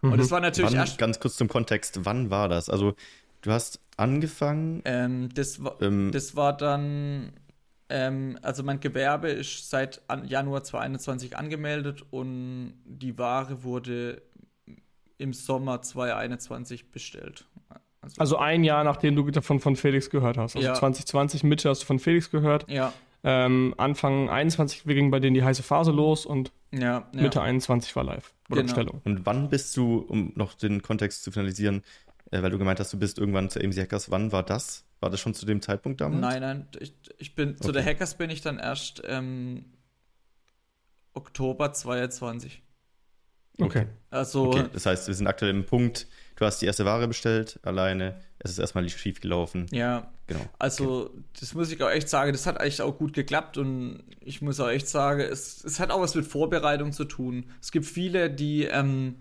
[0.02, 0.12] Mhm.
[0.12, 0.98] Und das war natürlich wann, erst.
[0.98, 2.68] Ganz kurz zum Kontext, wann war das?
[2.68, 2.94] Also,
[3.42, 4.82] du hast angefangen?
[4.84, 7.32] Ähm, das, war, ähm, das war dann,
[7.88, 14.22] ähm, also mein Gewerbe ist seit Januar 2021 angemeldet und die Ware wurde
[15.16, 17.46] im Sommer 2021 bestellt.
[18.00, 20.56] Also, also ein Jahr, nachdem du davon von Felix gehört hast.
[20.56, 20.74] Also ja.
[20.74, 22.70] 2020 Mitte hast du von Felix gehört.
[22.70, 22.92] Ja.
[23.24, 27.44] Ähm, Anfang 21 ging bei denen die heiße Phase los und ja, Mitte ja.
[27.44, 28.32] 21 war live.
[28.48, 28.74] Oder genau.
[28.74, 29.00] Bestellung.
[29.04, 31.82] Und wann bist du, um noch den Kontext zu finalisieren,
[32.30, 34.10] äh, weil du gemeint hast, du bist irgendwann zu AMC Hackers.
[34.10, 34.84] Wann war das?
[35.00, 36.20] War das schon zu dem Zeitpunkt damals?
[36.20, 36.68] Nein, nein.
[36.80, 37.60] Ich, ich bin okay.
[37.60, 39.64] zu der Hackers bin ich dann erst ähm,
[41.14, 42.62] Oktober 22.
[43.60, 43.86] Okay.
[44.10, 44.66] Also, okay.
[44.72, 46.06] Das heißt, wir sind aktuell im Punkt,
[46.36, 48.20] du hast die erste Ware bestellt, alleine.
[48.38, 49.66] Es ist erstmal schief gelaufen.
[49.72, 50.12] Ja.
[50.28, 50.44] Genau.
[50.58, 51.22] Also, okay.
[51.40, 54.60] das muss ich auch echt sagen, das hat eigentlich auch gut geklappt und ich muss
[54.60, 57.46] auch echt sagen, es, es hat auch was mit Vorbereitung zu tun.
[57.60, 59.16] Es gibt viele, die ähm,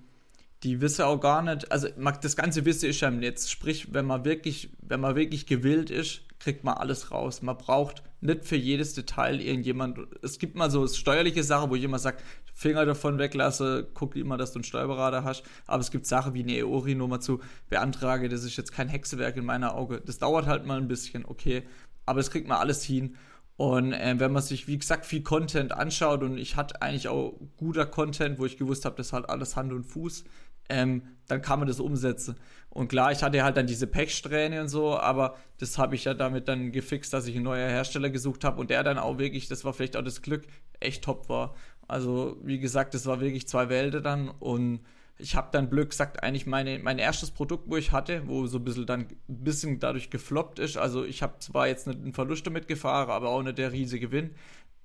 [0.63, 1.88] die wissen auch gar nicht, also
[2.22, 3.50] das ganze Wissen ist ja im Netz.
[3.50, 7.41] Sprich, wenn man wirklich, wenn man wirklich gewillt ist, kriegt man alles raus.
[7.41, 10.00] Man braucht nicht für jedes Detail irgendjemand.
[10.22, 14.52] Es gibt mal so steuerliche Sachen, wo jemand sagt, Finger davon weglasse, guck immer, dass
[14.52, 15.43] du einen Steuerberater hast.
[15.67, 17.39] Aber es gibt Sachen wie eine EORI-Nummer zu
[17.70, 18.30] beantrage.
[18.30, 20.02] Das ist jetzt kein Hexewerk in meiner Auge.
[20.04, 21.63] Das dauert halt mal ein bisschen, okay.
[22.08, 23.15] Aber das kriegt man alles hin.
[23.58, 27.39] Und äh, wenn man sich, wie gesagt, viel Content anschaut und ich hatte eigentlich auch
[27.58, 30.24] guter Content, wo ich gewusst habe, das hat alles Hand und Fuß,
[30.69, 32.36] ähm, dann kann man das umsetzen.
[32.69, 36.13] Und klar, ich hatte halt dann diese Pechsträhne und so, aber das habe ich ja
[36.13, 39.47] damit dann gefixt, dass ich einen neuen Hersteller gesucht habe und der dann auch wirklich,
[39.47, 40.43] das war vielleicht auch das Glück,
[40.80, 41.56] echt top war.
[41.88, 44.82] Also, wie gesagt, das war wirklich zwei Welten dann und
[45.19, 48.60] ich habe dann Glück gesagt, eigentlich meine, mein erstes Produkt, wo ich hatte, wo so
[48.60, 50.77] ein bisschen dann ein bisschen dadurch gefloppt ist.
[50.77, 54.36] Also ich habe zwar jetzt einen Verlust damit gefahren, aber auch nicht der riesige Gewinn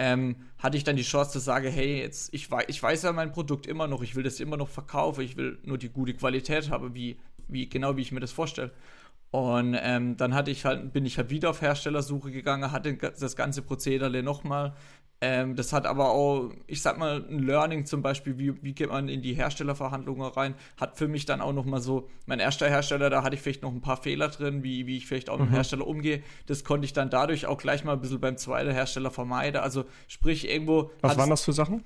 [0.02, 3.12] ähm, hatte ich dann die Chance zu sagen, hey, jetzt, ich, weiß, ich weiß ja
[3.12, 6.14] mein Produkt immer noch, ich will das immer noch verkaufen, ich will nur die gute
[6.14, 8.72] Qualität haben, wie wie genau wie ich mir das vorstelle.
[9.30, 13.36] Und ähm, dann hatte ich halt, bin ich halt wieder auf Herstellersuche gegangen, hatte das
[13.36, 14.74] ganze Prozedere nochmal.
[15.24, 18.90] Ähm, das hat aber auch, ich sag mal, ein Learning zum Beispiel, wie, wie geht
[18.90, 23.08] man in die Herstellerverhandlungen rein, hat für mich dann auch nochmal so, mein erster Hersteller,
[23.08, 25.46] da hatte ich vielleicht noch ein paar Fehler drin, wie, wie ich vielleicht auch mit
[25.46, 25.54] dem mhm.
[25.54, 26.24] Hersteller umgehe.
[26.46, 29.60] Das konnte ich dann dadurch auch gleich mal ein bisschen beim zweiten Hersteller vermeiden.
[29.60, 30.90] Also sprich, irgendwo.
[31.02, 31.84] Was waren das für Sachen?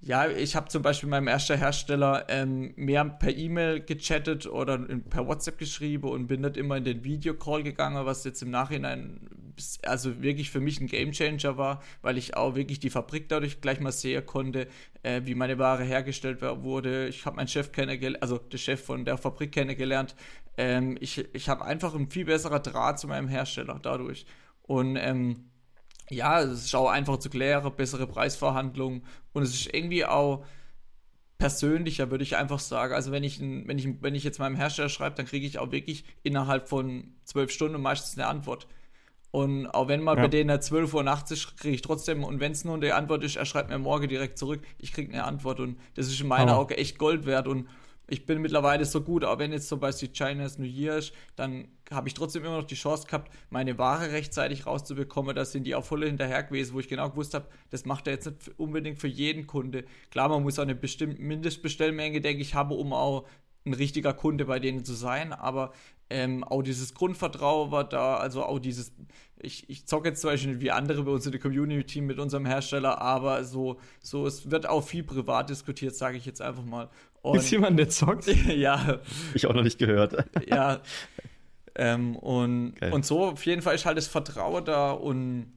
[0.00, 5.02] Ja, ich habe zum Beispiel meinem ersten Hersteller ähm, mehr per E-Mail gechattet oder in,
[5.02, 9.18] per WhatsApp geschrieben und bin nicht immer in den Videocall gegangen, was jetzt im Nachhinein
[9.82, 13.80] also wirklich für mich ein Gamechanger war, weil ich auch wirklich die Fabrik dadurch gleich
[13.80, 14.68] mal sehen konnte,
[15.02, 17.08] äh, wie meine Ware hergestellt wurde.
[17.08, 20.14] Ich habe meinen Chef kennengelernt, also der Chef von der Fabrik kennengelernt.
[20.56, 24.26] Ähm, ich ich habe einfach ein viel besserer Draht zu meinem Hersteller dadurch.
[24.62, 25.50] Und ähm,
[26.10, 30.44] ja, es ist auch einfach zu klären, bessere Preisverhandlungen und es ist irgendwie auch
[31.38, 32.92] persönlicher, würde ich einfach sagen.
[32.94, 35.70] Also wenn ich, wenn ich, wenn ich jetzt meinem Hersteller schreibe, dann kriege ich auch
[35.70, 38.66] wirklich innerhalb von zwölf Stunden meistens eine Antwort.
[39.30, 40.22] Und auch wenn mal ja.
[40.22, 43.22] bei denen 12 Uhr nachts ist, kriege ich trotzdem, und wenn es nur eine Antwort
[43.24, 46.28] ist, er schreibt mir morgen direkt zurück, ich kriege eine Antwort und das ist in
[46.28, 47.68] meinen Augen echt Gold wert und
[48.10, 51.68] ich bin mittlerweile so gut, auch wenn jetzt zum Beispiel China's New Year ist, dann
[51.90, 55.36] habe ich trotzdem immer noch die Chance gehabt, meine Ware rechtzeitig rauszubekommen.
[55.36, 58.14] Da sind die auch voll hinterher gewesen, wo ich genau gewusst habe, das macht er
[58.14, 59.84] jetzt nicht unbedingt für jeden Kunde.
[60.10, 63.26] Klar, man muss auch eine bestimmte Mindestbestellmenge, denke ich, haben, um auch
[63.68, 65.72] ein richtiger Kunde bei denen zu sein, aber
[66.10, 68.92] ähm, auch dieses Grundvertrauen war da, also auch dieses,
[69.40, 72.18] ich, ich zocke jetzt zum Beispiel nicht wie andere bei uns in der Community mit
[72.18, 76.64] unserem Hersteller, aber so, so es wird auch viel privat diskutiert, sage ich jetzt einfach
[76.64, 76.88] mal.
[77.20, 78.26] Und, ist jemand, der zockt?
[78.46, 79.00] ja.
[79.34, 80.16] Ich auch noch nicht gehört.
[80.46, 80.80] ja.
[81.74, 85.52] Ähm, und, und so auf jeden Fall ist halt das Vertrauen da und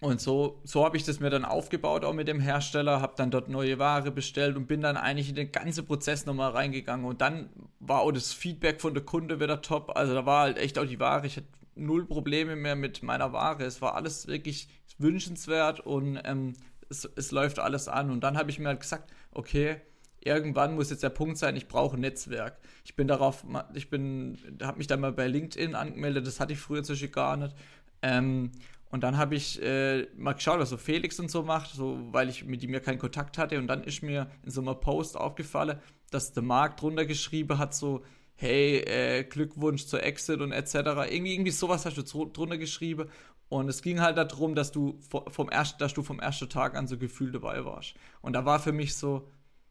[0.00, 3.32] und so, so habe ich das mir dann aufgebaut, auch mit dem Hersteller, habe dann
[3.32, 7.04] dort neue Ware bestellt und bin dann eigentlich in den ganzen Prozess nochmal reingegangen.
[7.04, 9.96] Und dann war auch das Feedback von der Kunde wieder top.
[9.96, 11.26] Also da war halt echt auch die Ware.
[11.26, 13.64] Ich hatte null Probleme mehr mit meiner Ware.
[13.64, 16.54] Es war alles wirklich wünschenswert und ähm,
[16.88, 18.12] es, es läuft alles an.
[18.12, 19.80] Und dann habe ich mir halt gesagt, okay,
[20.20, 22.58] irgendwann muss jetzt der Punkt sein, ich brauche ein Netzwerk.
[22.84, 26.60] Ich bin darauf, ich bin, habe mich dann mal bei LinkedIn angemeldet, das hatte ich
[26.60, 27.54] früher zum Beispiel gar nicht.
[28.02, 28.52] Ähm,
[28.90, 32.28] und dann habe ich äh, mal geschaut, was so Felix und so macht, so, weil
[32.28, 33.58] ich mit ihm ja keinen Kontakt hatte.
[33.58, 35.78] Und dann ist mir in so einem Post aufgefallen,
[36.10, 38.02] dass der Markt drunter geschrieben hat, so,
[38.34, 40.74] hey, äh, Glückwunsch zur Exit und etc.
[40.74, 43.08] Irgendwie, irgendwie sowas hast du drunter geschrieben.
[43.50, 44.98] Und es ging halt darum, dass du
[45.28, 47.94] vom ersten, dass du vom ersten Tag an so gefühlt dabei warst.
[48.22, 49.28] Und da war für mich so,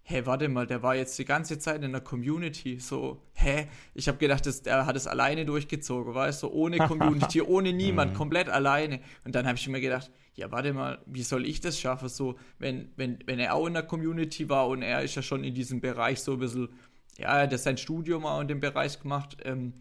[0.10, 2.80] hä, warte mal, der war jetzt die ganze Zeit in der Community.
[2.80, 3.67] So, hä?
[3.93, 8.13] Ich habe gedacht, das, der hat es alleine durchgezogen, weißt du, ohne Community, ohne niemand,
[8.13, 8.15] mhm.
[8.15, 9.02] komplett alleine.
[9.26, 12.08] Und dann habe ich mir gedacht, ja, warte mal, wie soll ich das schaffen?
[12.08, 15.43] So, wenn, wenn, wenn er auch in der Community war und er ist ja schon
[15.43, 16.70] in diesem Bereich so ein bisschen,
[17.17, 19.74] ja, er hat sein Studium auch in dem Bereich gemacht, ähm,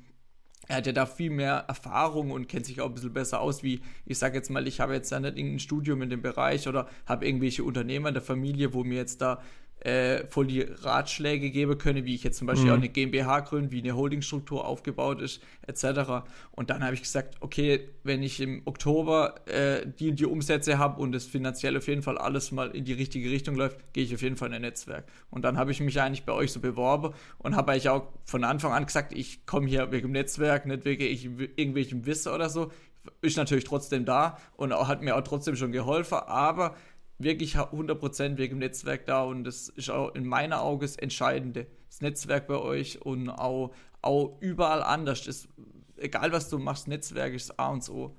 [0.69, 3.63] er hat ja da viel mehr Erfahrung und kennt sich auch ein bisschen besser aus,
[3.63, 6.67] wie ich sage jetzt mal, ich habe jetzt ja nicht irgendein Studium in dem Bereich
[6.67, 9.41] oder habe irgendwelche Unternehmer in der Familie, wo mir jetzt da
[9.81, 12.73] äh, voll die Ratschläge geben können, wie ich jetzt zum Beispiel mhm.
[12.73, 16.25] auch eine GmbH gründe, wie eine Holdingstruktur aufgebaut ist, etc.
[16.53, 21.01] Und dann habe ich gesagt, okay, wenn ich im Oktober äh, die die Umsätze habe
[21.01, 24.15] und es finanziell auf jeden Fall alles mal in die richtige Richtung läuft, gehe ich
[24.15, 25.05] auf jeden Fall in ein Netzwerk.
[25.31, 28.45] Und dann habe ich mich eigentlich bei euch so beworben und habe eigentlich auch von
[28.45, 32.73] Anfang an gesagt, ich komme hier wegen dem Netzwerk, nicht wegen irgendwelchem Wissen oder so.
[33.21, 36.75] Ist natürlich trotzdem da und auch, hat mir auch trotzdem schon geholfen, aber
[37.19, 41.67] wirklich 100% wegen dem Netzwerk da und das ist auch in meiner Augen das Entscheidende.
[41.89, 45.25] Das Netzwerk bei euch und auch, auch überall anders.
[45.25, 45.49] Das,
[45.97, 48.15] egal was du machst, Netzwerk ist A und O.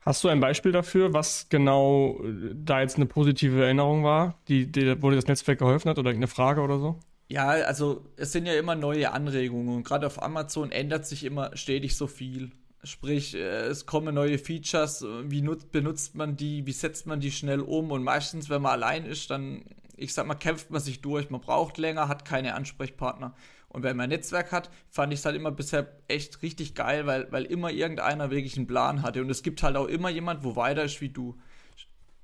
[0.00, 4.70] Hast du ein Beispiel dafür, was genau äh, da jetzt eine positive Erinnerung war, die,
[4.70, 7.00] die, wo dir das Netzwerk geholfen hat oder eine Frage oder so?
[7.28, 11.56] Ja, also es sind ja immer neue Anregungen und gerade auf Amazon ändert sich immer
[11.56, 12.52] stetig so viel.
[12.82, 17.32] Sprich, äh, es kommen neue Features, wie nutzt, benutzt man die, wie setzt man die
[17.32, 17.90] schnell um?
[17.90, 19.64] Und meistens, wenn man allein ist, dann,
[19.96, 23.34] ich sag mal, kämpft man sich durch, man braucht länger, hat keine Ansprechpartner.
[23.68, 27.06] Und wenn man ein Netzwerk hat, fand ich es halt immer bisher echt richtig geil,
[27.06, 29.20] weil, weil immer irgendeiner wirklich einen Plan hatte.
[29.20, 31.36] Und es gibt halt auch immer jemand, wo weiter ist wie du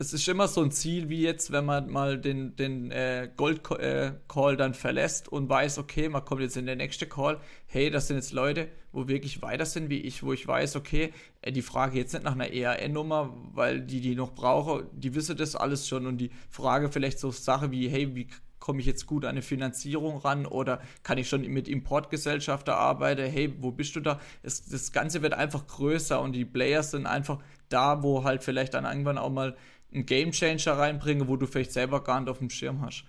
[0.02, 4.54] es ist immer so ein Ziel, wie jetzt, wenn man mal den, den äh, Gold-Call
[4.54, 7.38] äh, dann verlässt und weiß, okay, man kommt jetzt in der nächste Call.
[7.66, 11.12] Hey, das sind jetzt Leute, wo wirklich weiter sind wie ich, wo ich weiß, okay,
[11.40, 15.36] äh, die Frage jetzt nicht nach einer ERN-Nummer, weil die, die noch brauche, die wissen
[15.36, 18.26] das alles schon und die Frage vielleicht so Sache wie, hey, wie
[18.58, 23.30] komme ich jetzt gut an eine Finanzierung ran oder kann ich schon mit Importgesellschaften arbeiten?
[23.30, 24.20] Hey, wo bist du da?
[24.42, 27.38] Es, das Ganze wird einfach größer und die Players sind einfach
[27.68, 29.56] da, wo halt vielleicht dann irgendwann auch mal
[29.92, 33.04] einen Gamechanger reinbringen, wo du vielleicht selber gar nicht auf dem Schirm hast.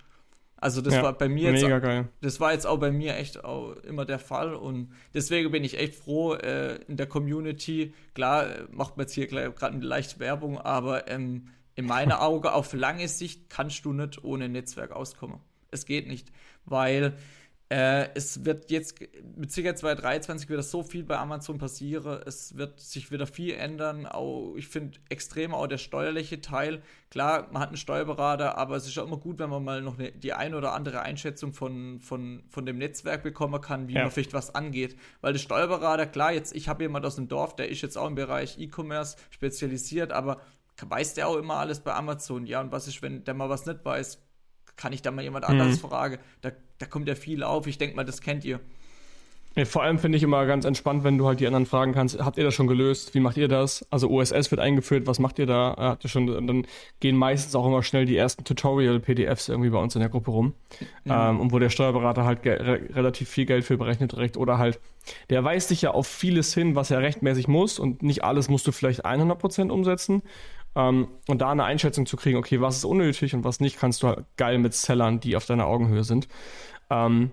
[0.56, 2.08] Also das ja, war bei mir jetzt, geil.
[2.22, 5.78] das war jetzt auch bei mir echt auch immer der Fall und deswegen bin ich
[5.78, 7.92] echt froh äh, in der Community.
[8.14, 12.48] Klar äh, macht man jetzt hier gerade eine leichte Werbung, aber ähm, in meiner Augen
[12.48, 15.40] auf lange Sicht kannst du nicht ohne Netzwerk auskommen.
[15.70, 16.32] Es geht nicht,
[16.64, 17.14] weil
[17.74, 19.00] äh, es wird jetzt
[19.36, 22.22] mit Sicherheit 2023 wieder so viel bei Amazon passieren.
[22.24, 24.06] Es wird sich wieder viel ändern.
[24.06, 26.82] Auch, ich finde extrem auch der steuerliche Teil.
[27.10, 29.98] Klar, man hat einen Steuerberater, aber es ist auch immer gut, wenn man mal noch
[29.98, 34.02] eine, die ein oder andere Einschätzung von, von, von dem Netzwerk bekommen kann, wie ja.
[34.02, 34.96] man vielleicht was angeht.
[35.20, 38.06] Weil der Steuerberater, klar, jetzt, ich habe jemand aus dem Dorf, der ist jetzt auch
[38.06, 40.40] im Bereich E-Commerce spezialisiert, aber
[40.80, 42.46] weiß der auch immer alles bei Amazon?
[42.46, 44.23] Ja, und was ist, wenn der mal was nicht weiß?
[44.76, 45.88] Kann ich da mal jemand anderes mhm.
[45.88, 46.18] fragen?
[46.40, 47.66] Da, da kommt ja viel auf.
[47.66, 48.60] Ich denke mal, das kennt ihr.
[49.56, 52.18] Ja, vor allem finde ich immer ganz entspannt, wenn du halt die anderen fragen kannst,
[52.18, 53.14] habt ihr das schon gelöst?
[53.14, 53.86] Wie macht ihr das?
[53.88, 55.76] Also OSS wird eingeführt, was macht ihr da?
[55.78, 56.66] Habt ihr schon, dann
[56.98, 60.54] gehen meistens auch immer schnell die ersten Tutorial-PDFs irgendwie bei uns in der Gruppe rum.
[61.04, 61.30] Ja.
[61.30, 64.80] Ähm, und wo der Steuerberater halt re relativ viel Geld für berechnet direkt oder halt,
[65.30, 68.66] der weist dich ja auf vieles hin, was er rechtmäßig muss und nicht alles musst
[68.66, 70.22] du vielleicht 100% umsetzen.
[70.76, 74.02] Ähm, und da eine Einschätzung zu kriegen, okay, was ist unnötig und was nicht, kannst
[74.02, 76.28] du halt geil mit Sellern, die auf deiner Augenhöhe sind.
[76.90, 77.32] Ähm,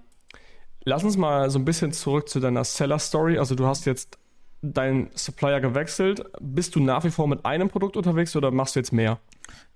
[0.84, 3.38] lass uns mal so ein bisschen zurück zu deiner Seller-Story.
[3.38, 4.20] Also du hast jetzt
[4.62, 6.24] deinen Supplier gewechselt.
[6.40, 9.20] Bist du nach wie vor mit einem Produkt unterwegs oder machst du jetzt mehr?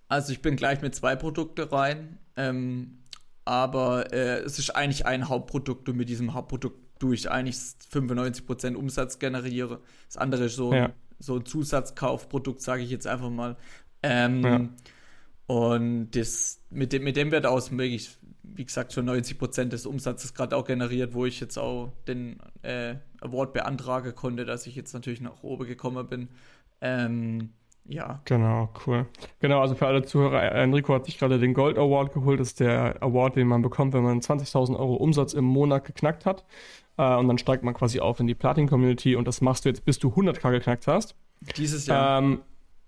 [0.08, 2.20] Also ich bin gleich mit zwei Produkten rein.
[2.38, 3.00] Ähm,
[3.46, 8.76] aber äh, es ist eigentlich ein Hauptprodukt und mit diesem Hauptprodukt tue ich eigentlich 95%
[8.76, 9.82] Umsatz generiere.
[10.08, 13.58] Das andere ist so ja so ein Zusatzkaufprodukt, sage ich jetzt einfach mal.
[14.04, 14.70] Ähm, ja.
[15.48, 19.86] Und das, mit, dem, mit dem wird aus wirklich, wie gesagt, schon 90 Prozent des
[19.86, 24.76] Umsatzes gerade auch generiert, wo ich jetzt auch den äh, Award beantragen konnte, dass ich
[24.76, 26.30] jetzt natürlich nach oben gekommen bin.
[26.82, 27.52] Ähm,
[27.88, 28.22] ja.
[28.26, 29.06] Genau, cool.
[29.40, 32.40] Genau, also für alle Zuhörer, Enrico hat sich gerade den Gold Award geholt.
[32.40, 36.26] Das ist der Award, den man bekommt, wenn man 20.000 Euro Umsatz im Monat geknackt
[36.26, 36.46] hat.
[36.98, 39.86] Äh, und dann steigt man quasi auf in die Platin-Community und das machst du jetzt,
[39.86, 41.16] bis du 100k geknackt hast.
[41.58, 42.20] Dieses Jahr.
[42.20, 42.42] Ähm,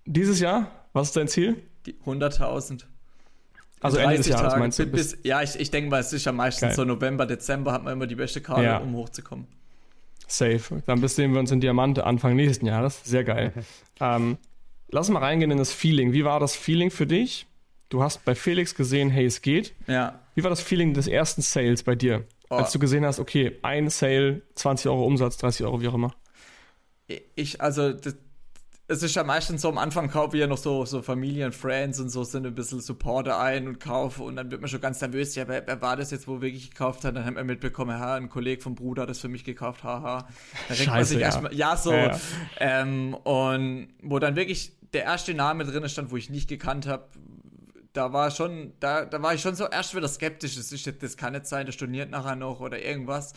[0.04, 0.70] dieses Jahr?
[0.92, 1.62] Was ist dein Ziel?
[2.04, 2.84] 100.000.
[3.80, 4.86] Also Ende des Jahres Tage, meinst du?
[4.86, 6.76] Bis, ja, ich, ich denke mal, es ist ja meistens Geil.
[6.76, 8.78] so November, Dezember hat man immer die beste Karte, ja.
[8.78, 9.46] um hochzukommen.
[10.26, 10.82] Safe.
[10.86, 13.00] Dann bis sehen wir uns in Diamante Anfang nächsten Jahres.
[13.04, 13.52] Sehr geil.
[14.00, 14.36] ähm,
[14.90, 16.12] lass mal reingehen in das Feeling.
[16.12, 17.46] Wie war das Feeling für dich?
[17.88, 19.74] Du hast bei Felix gesehen, hey, es geht.
[19.86, 20.20] Ja.
[20.34, 22.24] Wie war das Feeling des ersten Sales bei dir?
[22.50, 22.56] Oh.
[22.56, 26.14] Als du gesehen hast, okay, ein Sale, 20 Euro Umsatz, 30 Euro, wie auch immer.
[27.34, 28.16] Ich, also, das,
[28.90, 32.00] es ist ja meistens so am Anfang kaufe ich ja noch so, so Familien, Friends
[32.00, 34.98] und so sind ein bisschen Supporter ein und kaufe und dann wird man schon ganz
[35.02, 37.14] nervös, ja, wer, wer war das jetzt, wo wirklich gekauft hat?
[37.14, 40.26] Dann hat man mitbekommen, ha, ein Kollege vom Bruder hat das für mich gekauft, haha.
[40.86, 41.26] Man sich ja.
[41.26, 41.92] erstmal, ja, so.
[41.92, 42.20] Ja, ja.
[42.60, 47.04] Ähm, und wo dann wirklich der erste Name drin stand, wo ich nicht gekannt habe,
[47.92, 50.56] da war schon, da, da war ich schon so erst wieder skeptisch.
[50.56, 53.32] Das, ist, das kann nicht sein, der storniert nachher noch oder irgendwas.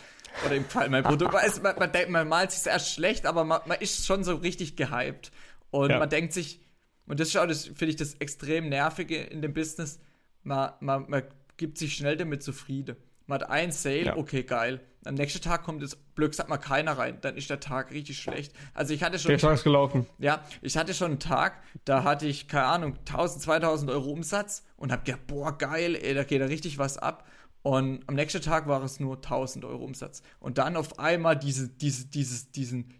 [0.45, 1.33] Oder im Fall mein Produkt.
[1.33, 4.35] man, man, man, denkt, man malt sich erst schlecht, aber man, man ist schon so
[4.35, 5.31] richtig gehypt.
[5.71, 5.99] Und ja.
[5.99, 6.59] man denkt sich,
[7.07, 9.99] und das ist auch das, finde ich, das extrem Nervige in dem Business,
[10.43, 11.23] man, man, man
[11.57, 12.95] gibt sich schnell damit zufrieden.
[13.31, 14.17] Man hat ein Sale, ja.
[14.17, 14.81] okay, geil.
[15.05, 18.19] Am nächsten Tag kommt es, Glück sagt mal keiner rein, dann ist der Tag richtig
[18.19, 18.51] schlecht.
[18.73, 19.29] Also ich hatte schon.
[19.29, 20.05] Der Tag ist gelaufen.
[20.19, 24.65] Ja, ich hatte schon einen Tag, da hatte ich, keine Ahnung, 1000, 2000 Euro Umsatz
[24.75, 27.25] und hab gedacht, boah, geil, ey, da geht da richtig was ab.
[27.61, 30.23] Und am nächsten Tag war es nur 1000 Euro Umsatz.
[30.41, 32.93] Und dann auf einmal diese, diese, dieses, diesen,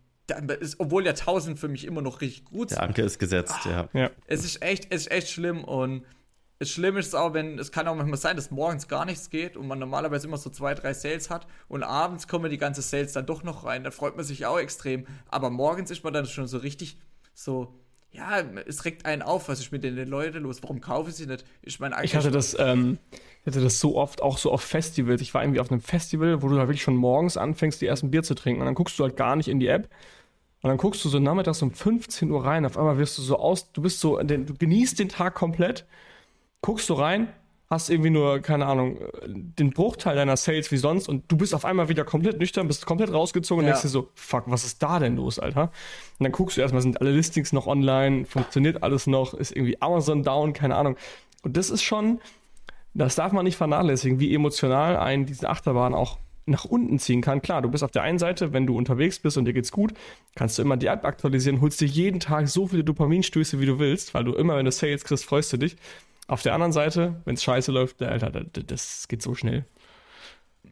[0.61, 2.79] ist, obwohl ja 1000 für mich immer noch richtig gut sind.
[2.79, 4.01] Der Anker ist gesetzt, ah, ja.
[4.03, 4.09] ja.
[4.27, 6.05] Es ist echt, es ist echt schlimm und
[6.61, 9.57] das Schlimme ist auch, wenn, es kann auch manchmal sein, dass morgens gar nichts geht
[9.57, 13.13] und man normalerweise immer so zwei, drei Sales hat und abends kommen die ganze Sales
[13.13, 13.83] dann doch noch rein.
[13.83, 15.07] Da freut man sich auch extrem.
[15.27, 16.99] Aber morgens ist man dann schon so richtig
[17.33, 17.73] so,
[18.11, 20.61] ja, es regt einen auf, was ist mit den Leuten los?
[20.61, 21.45] Warum kaufe ich sie nicht?
[21.63, 25.19] Ich meine, ich hatte das, ähm, ich hatte das so oft, auch so auf Festivals.
[25.21, 28.11] Ich war irgendwie auf einem Festival, wo du da wirklich schon morgens anfängst, die ersten
[28.11, 29.89] Bier zu trinken und dann guckst du halt gar nicht in die App.
[30.61, 33.39] Und dann guckst du so nachmittags um 15 Uhr rein, auf einmal wirst du so
[33.39, 35.87] aus, du bist so, du genießt den Tag komplett
[36.61, 37.27] guckst du rein,
[37.69, 41.63] hast irgendwie nur, keine Ahnung, den Bruchteil deiner Sales wie sonst und du bist auf
[41.63, 43.69] einmal wieder komplett nüchtern, bist komplett rausgezogen ja.
[43.69, 45.71] und denkst dir so, fuck, was ist da denn los, Alter?
[46.19, 49.81] Und dann guckst du erstmal, sind alle Listings noch online, funktioniert alles noch, ist irgendwie
[49.81, 50.97] Amazon down, keine Ahnung.
[51.43, 52.19] Und das ist schon,
[52.93, 57.41] das darf man nicht vernachlässigen, wie emotional einen diese Achterbahn auch nach unten ziehen kann.
[57.41, 59.93] Klar, du bist auf der einen Seite, wenn du unterwegs bist und dir geht's gut,
[60.35, 63.79] kannst du immer die App aktualisieren, holst dir jeden Tag so viele Dopaminstöße, wie du
[63.79, 65.77] willst, weil du immer, wenn du Sales kriegst, freust du dich.
[66.31, 69.65] Auf der anderen Seite, wenn es scheiße läuft, Alter, das, das geht so schnell.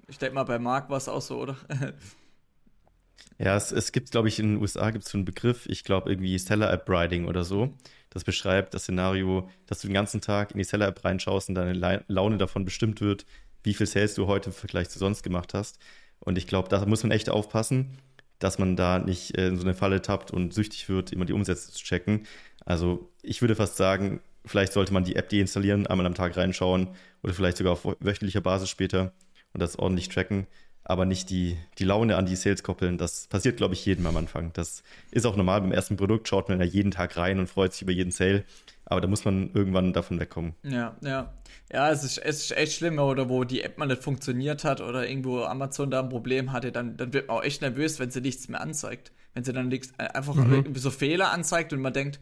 [0.07, 1.57] Ich denke mal, bei Marc war es auch so, oder?
[3.37, 5.83] ja, es, es gibt, glaube ich, in den USA gibt es so einen Begriff, ich
[5.83, 7.73] glaube irgendwie Seller-App-Riding oder so.
[8.09, 12.05] Das beschreibt das Szenario, dass du den ganzen Tag in die Seller-App reinschaust und deine
[12.07, 13.25] Laune davon bestimmt wird,
[13.63, 15.77] wie viel Sales du heute im Vergleich zu sonst gemacht hast.
[16.21, 17.97] Und ich glaube, da muss man echt aufpassen,
[18.39, 21.33] dass man da nicht äh, in so eine Falle tappt und süchtig wird, immer die
[21.33, 22.25] Umsätze zu checken.
[22.63, 26.89] Also ich würde fast sagen, vielleicht sollte man die App deinstallieren, einmal am Tag reinschauen
[27.23, 29.11] oder vielleicht sogar auf wöchentlicher Basis später
[29.53, 30.47] und das ordentlich tracken,
[30.83, 32.97] aber nicht die, die Laune an die Sales koppeln.
[32.97, 34.51] Das passiert, glaube ich, jedem am Anfang.
[34.53, 35.61] Das ist auch normal.
[35.61, 38.43] Beim ersten Produkt schaut man ja jeden Tag rein und freut sich über jeden Sale.
[38.85, 40.55] Aber da muss man irgendwann davon wegkommen.
[40.63, 41.31] Ja, ja.
[41.71, 44.81] Ja, es ist, es ist echt schlimm, oder wo die App mal nicht funktioniert hat
[44.81, 48.09] oder irgendwo Amazon da ein Problem hatte, dann, dann wird man auch echt nervös, wenn
[48.09, 49.11] sie nichts mehr anzeigt.
[49.35, 50.73] Wenn sie dann nichts, äh, einfach mhm.
[50.73, 52.19] so Fehler anzeigt und man denkt,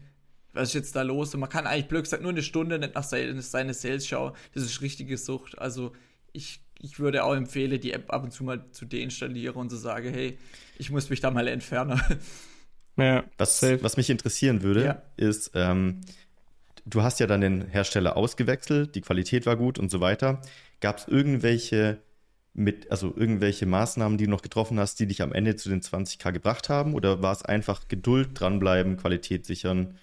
[0.52, 1.34] was ist jetzt da los?
[1.34, 4.32] Und man kann eigentlich blöd gesagt nur eine Stunde nicht nach seine, seine Sales schauen.
[4.54, 5.58] Das ist richtige Sucht.
[5.58, 5.92] Also
[6.32, 9.76] ich, ich würde auch empfehlen, die App ab und zu mal zu deinstallieren und zu
[9.76, 10.38] so sagen, hey,
[10.78, 12.00] ich muss mich da mal entfernen.
[12.96, 15.02] Ja, was, was mich interessieren würde, ja.
[15.16, 16.00] ist, ähm,
[16.84, 20.42] du hast ja dann den Hersteller ausgewechselt, die Qualität war gut und so weiter.
[20.80, 22.02] Gab es irgendwelche
[22.54, 25.80] mit, also irgendwelche Maßnahmen, die du noch getroffen hast, die dich am Ende zu den
[25.80, 26.94] 20k gebracht haben?
[26.94, 29.96] Oder war es einfach Geduld, dranbleiben, Qualität sichern?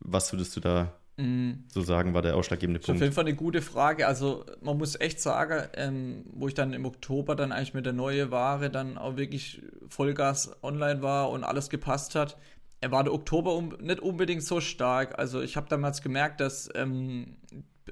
[0.00, 1.64] Was würdest du da mm.
[1.68, 2.98] so sagen, war der ausschlaggebende Punkt?
[2.98, 4.06] Auf jeden Fall eine gute Frage.
[4.06, 7.92] Also man muss echt sagen, ähm, wo ich dann im Oktober dann eigentlich mit der
[7.92, 12.36] neuen Ware dann auch wirklich Vollgas online war und alles gepasst hat,
[12.80, 15.18] er war der Oktober um, nicht unbedingt so stark.
[15.18, 17.36] Also ich habe damals gemerkt, dass ähm,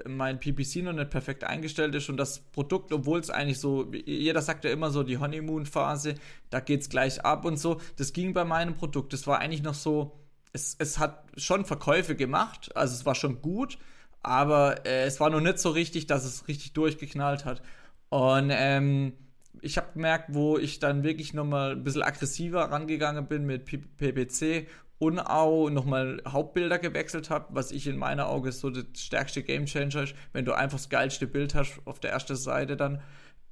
[0.06, 4.42] mein PPC noch nicht perfekt eingestellt ist und das Produkt, obwohl es eigentlich so, jeder
[4.42, 6.14] sagt ja immer so, die Honeymoon-Phase,
[6.50, 7.80] da geht es gleich ab und so.
[7.96, 9.12] Das ging bei meinem Produkt.
[9.12, 10.18] Das war eigentlich noch so,
[10.52, 13.78] es, es hat schon Verkäufe gemacht, also es war schon gut,
[14.22, 17.62] aber äh, es war noch nicht so richtig, dass es richtig durchgeknallt hat.
[18.08, 19.12] Und ähm,
[19.60, 24.68] ich habe gemerkt, wo ich dann wirklich nochmal ein bisschen aggressiver rangegangen bin mit PPC
[24.98, 30.02] und auch nochmal Hauptbilder gewechselt habe, was ich in meiner Augen so das stärkste Gamechanger
[30.02, 33.00] ist, wenn du einfach das geilste Bild hast auf der ersten Seite dann.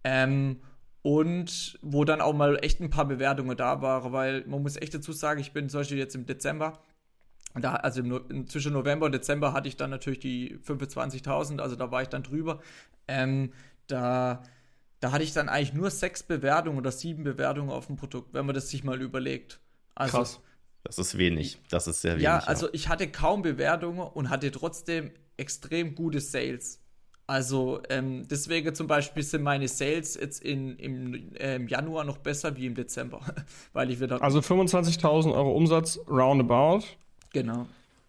[0.03, 0.61] Ähm,
[1.03, 4.93] und wo dann auch mal echt ein paar Bewertungen da waren, weil man muss echt
[4.93, 6.81] dazu sagen, ich bin zum Beispiel jetzt im Dezember,
[7.63, 11.91] da, also im, zwischen November und Dezember hatte ich dann natürlich die 25.000, also da
[11.91, 12.61] war ich dann drüber.
[13.09, 13.53] Ähm,
[13.87, 14.43] da
[15.01, 18.47] da hatte ich dann eigentlich nur sechs Bewertungen oder sieben Bewertungen auf dem Produkt, wenn
[18.47, 19.61] man das sich mal überlegt.
[19.95, 20.41] Also, Krass.
[20.85, 21.59] Das ist wenig.
[21.69, 22.25] Das ist sehr wenig.
[22.25, 26.81] Ja, also ich hatte kaum Bewertungen und hatte trotzdem extrem gute Sales.
[27.27, 32.19] Also ähm, deswegen zum Beispiel sind meine Sales jetzt in, im, äh, im Januar noch
[32.19, 33.21] besser wie im Dezember,
[33.73, 34.23] weil ich wieder.
[34.23, 36.85] Also 25.000 Euro Umsatz roundabout.
[37.37, 37.67] Genau.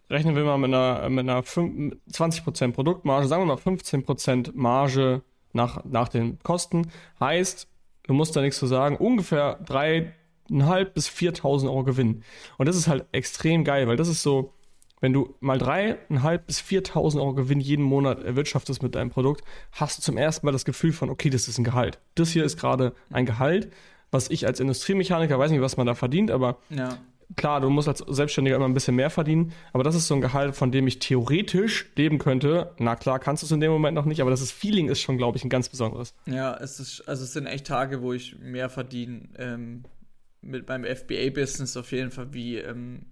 [0.09, 5.83] Rechnen wir mal mit einer, mit einer 20% Produktmarge, sagen wir mal 15% Marge nach,
[5.83, 6.91] nach den Kosten.
[7.19, 7.67] Heißt,
[8.03, 12.23] du musst da nichts zu sagen, ungefähr 3.500 bis 4.000 Euro Gewinn.
[12.57, 14.53] Und das ist halt extrem geil, weil das ist so,
[15.01, 19.97] wenn du mal 3.500 bis 4.000 Euro Gewinn jeden Monat erwirtschaftest mit deinem Produkt, hast
[19.97, 21.99] du zum ersten Mal das Gefühl von, okay, das ist ein Gehalt.
[22.15, 23.73] Das hier ist gerade ein Gehalt,
[24.09, 26.97] was ich als Industriemechaniker weiß nicht, was man da verdient, aber ja
[27.35, 30.21] klar, du musst als Selbstständiger immer ein bisschen mehr verdienen, aber das ist so ein
[30.21, 32.73] Gehalt, von dem ich theoretisch leben könnte.
[32.77, 35.01] Na klar, kannst du es in dem Moment noch nicht, aber das ist Feeling ist
[35.01, 36.13] schon, glaube ich, ein ganz besonderes.
[36.25, 39.83] Ja, es ist, also es sind echt Tage, wo ich mehr verdiene ähm,
[40.41, 43.05] mit meinem FBA-Business auf jeden Fall wie, ähm,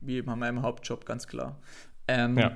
[0.00, 1.60] wie bei meinem Hauptjob, ganz klar.
[2.08, 2.54] Ähm, ja.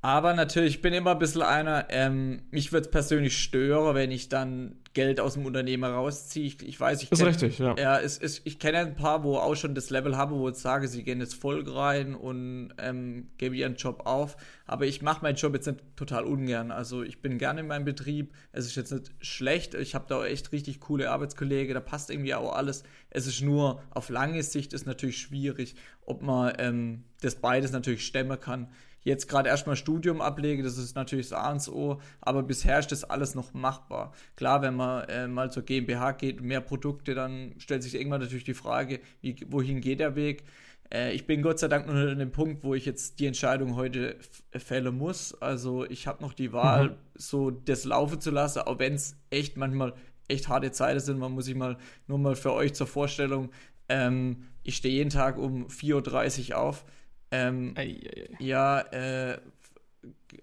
[0.00, 4.12] Aber natürlich, ich bin immer ein bisschen einer, ähm, mich wird es persönlich stören, wenn
[4.12, 6.44] ich dann Geld aus dem Unternehmer rausziehe.
[6.44, 7.30] Ich, ich weiß, ich kenne.
[7.30, 7.76] Ist richtig, ja.
[7.78, 10.56] ja es, es, ich kenne ein paar, wo auch schon das Level haben, wo ich
[10.56, 14.36] sage, sie gehen jetzt voll rein und ähm, geben ihren Job auf.
[14.66, 16.72] Aber ich mache meinen Job jetzt nicht total ungern.
[16.72, 18.32] Also ich bin gerne in meinem Betrieb.
[18.50, 19.74] Es ist jetzt nicht schlecht.
[19.74, 21.74] Ich habe da auch echt richtig coole Arbeitskollegen.
[21.74, 22.82] Da passt irgendwie auch alles.
[23.08, 28.04] Es ist nur auf lange Sicht ist natürlich schwierig, ob man ähm, das beides natürlich
[28.04, 28.66] stemmen kann
[29.02, 32.92] jetzt gerade erstmal Studium ablege, das ist natürlich das A und O, aber bisher ist
[32.92, 34.12] das alles noch machbar.
[34.36, 38.44] Klar, wenn man äh, mal zur GmbH geht, mehr Produkte, dann stellt sich irgendwann natürlich
[38.44, 40.44] die Frage, wie, wohin geht der Weg?
[40.92, 43.76] Äh, ich bin Gott sei Dank noch an dem Punkt, wo ich jetzt die Entscheidung
[43.76, 44.16] heute
[44.56, 45.34] fällen muss.
[45.40, 46.94] Also ich habe noch die Wahl, mhm.
[47.14, 49.94] so das laufen zu lassen, auch wenn es echt manchmal
[50.28, 51.18] echt harte Zeiten sind.
[51.18, 53.50] Man muss sich mal nur mal für euch zur Vorstellung,
[53.88, 56.84] ähm, ich stehe jeden Tag um 4.30 Uhr auf
[57.30, 58.36] ähm, ei, ei, ei.
[58.38, 59.38] Ja, äh,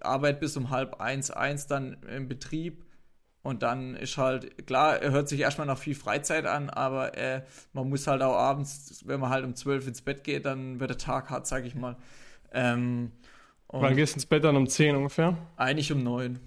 [0.00, 2.84] Arbeit bis um halb eins, eins dann im Betrieb.
[3.42, 7.44] Und dann ist halt, klar, er hört sich erstmal noch viel Freizeit an, aber äh,
[7.72, 10.90] man muss halt auch abends, wenn man halt um zwölf ins Bett geht, dann wird
[10.90, 11.96] der Tag hart, sag ich mal.
[12.52, 13.12] Ähm,
[13.68, 15.38] Wann gehst du ins Bett dann um zehn ungefähr?
[15.56, 16.40] Eigentlich um neun.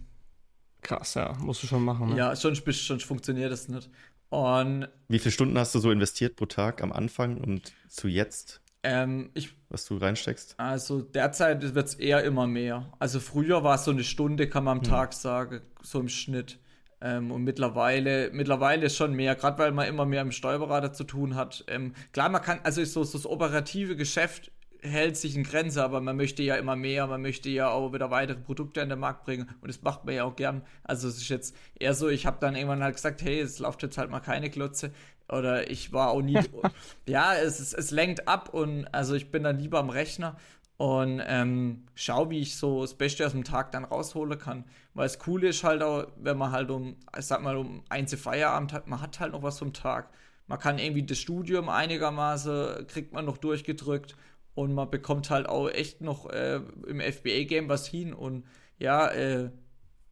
[0.82, 2.10] Krass, ja, musst du schon machen.
[2.10, 2.18] Ne?
[2.18, 3.90] Ja, sonst, sonst funktioniert das nicht.
[4.30, 8.62] Und Wie viele Stunden hast du so investiert pro Tag am Anfang und zu jetzt?
[8.84, 10.56] Ähm, ich, was du reinsteckst?
[10.58, 12.92] Also derzeit wird es eher immer mehr.
[13.00, 14.90] Also früher war es so eine Stunde, kann man am hm.
[14.90, 16.60] Tag sagen, so im Schnitt.
[17.02, 20.94] Ähm, und mittlerweile, mittlerweile ist schon mehr, gerade weil man immer mehr mit dem Steuerberater
[20.94, 21.64] zu tun hat.
[21.68, 24.52] Ähm, klar, man kann, also so, so das operative Geschäft
[24.82, 28.12] hält sich in Grenze, aber man möchte ja immer mehr, man möchte ja auch wieder
[28.12, 30.62] weitere Produkte an den Markt bringen und das macht man ja auch gern.
[30.84, 33.84] Also es ist jetzt eher so, ich habe dann irgendwann halt gesagt, hey, es läuft
[33.84, 34.92] jetzt halt mal keine Klotze
[35.30, 36.40] oder ich war auch nie,
[37.08, 40.38] ja, es, es, es lenkt ab und also ich bin dann lieber am Rechner
[40.80, 44.64] und ähm, schau, wie ich so das Beste aus dem Tag dann rausholen kann.
[44.94, 48.16] Weil es cool ist halt auch, wenn man halt um, ich sag mal, um eins
[48.16, 50.10] Feierabend hat, man hat halt noch was vom Tag.
[50.48, 54.16] Man kann irgendwie das Studium einigermaßen, kriegt man noch durchgedrückt
[54.56, 58.46] und man bekommt halt auch echt noch äh, im FBA-Game was hin und
[58.78, 59.50] ja, äh,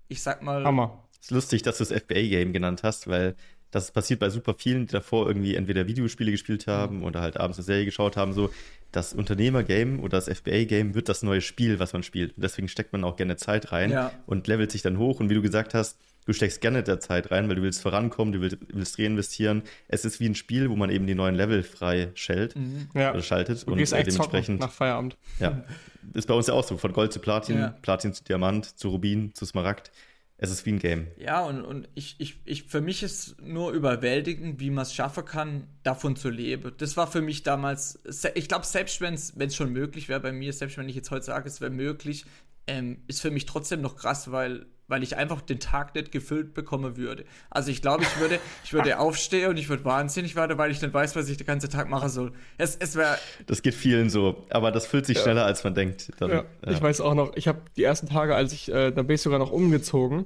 [0.10, 0.66] ich sag mal.
[0.66, 1.02] Hammer.
[1.14, 3.38] Es ist lustig, dass du das FBA-Game genannt hast, weil
[3.72, 7.04] das passiert bei super vielen, die davor irgendwie entweder Videospiele gespielt haben mhm.
[7.04, 8.50] oder halt abends eine Serie geschaut haben, so
[8.92, 12.36] das Unternehmergame oder das FBA-Game wird das neue Spiel, was man spielt.
[12.38, 14.12] Und deswegen steckt man auch gerne Zeit rein ja.
[14.26, 15.20] und levelt sich dann hoch.
[15.20, 18.32] Und wie du gesagt hast, du steckst gerne der Zeit rein, weil du willst vorankommen,
[18.34, 19.64] du willst, willst reinvestieren.
[19.88, 22.90] Es ist wie ein Spiel, wo man eben die neuen Level frei schellt mhm.
[22.94, 23.12] ja.
[23.12, 23.68] oder schaltet.
[23.68, 25.18] Du und gehst dementsprechend nach Feierabend.
[25.40, 25.64] Ja,
[26.14, 27.76] ist bei uns ja auch so, von Gold zu Platin, ja.
[27.82, 29.92] Platin zu Diamant, zu Rubin, zu Smaragd.
[30.40, 31.08] Es ist wie ein Game.
[31.18, 35.26] Ja, und, und ich, ich, ich, für mich ist nur überwältigend, wie man es schaffen
[35.26, 36.74] kann, davon zu leben.
[36.78, 38.00] Das war für mich damals,
[38.36, 41.26] ich glaube, selbst wenn es schon möglich wäre bei mir, selbst wenn ich jetzt heute
[41.26, 42.26] sage, es wäre möglich,
[42.68, 46.54] ähm, ist für mich trotzdem noch krass, weil weil ich einfach den Tag nicht gefüllt
[46.54, 47.26] bekommen würde.
[47.50, 50.82] Also ich glaube, ich würde, ich würde aufstehen und ich würde wahnsinnig werden, weil ich
[50.82, 52.32] nicht weiß, was ich den ganzen Tag machen soll.
[52.58, 53.18] Es, es wäre.
[53.46, 55.24] Das geht vielen so, aber das fühlt sich ja.
[55.24, 56.12] schneller, als man denkt.
[56.20, 56.46] Dann, ja.
[56.66, 56.72] Ja.
[56.72, 59.22] Ich weiß auch noch, ich habe die ersten Tage, als ich, äh, da bin ich
[59.22, 60.26] sogar noch umgezogen.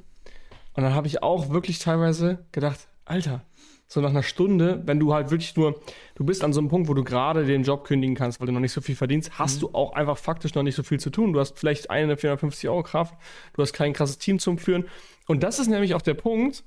[0.74, 3.42] Und dann habe ich auch wirklich teilweise gedacht, Alter,
[3.92, 5.78] so nach einer Stunde, wenn du halt wirklich nur,
[6.16, 8.54] du bist an so einem Punkt, wo du gerade den Job kündigen kannst, weil du
[8.54, 9.60] noch nicht so viel verdienst, hast mhm.
[9.60, 11.34] du auch einfach faktisch noch nicht so viel zu tun.
[11.34, 13.14] Du hast vielleicht eine 450 Euro Kraft,
[13.54, 14.86] du hast kein krasses Team zum Führen.
[15.28, 16.64] Und das ist nämlich auch der Punkt,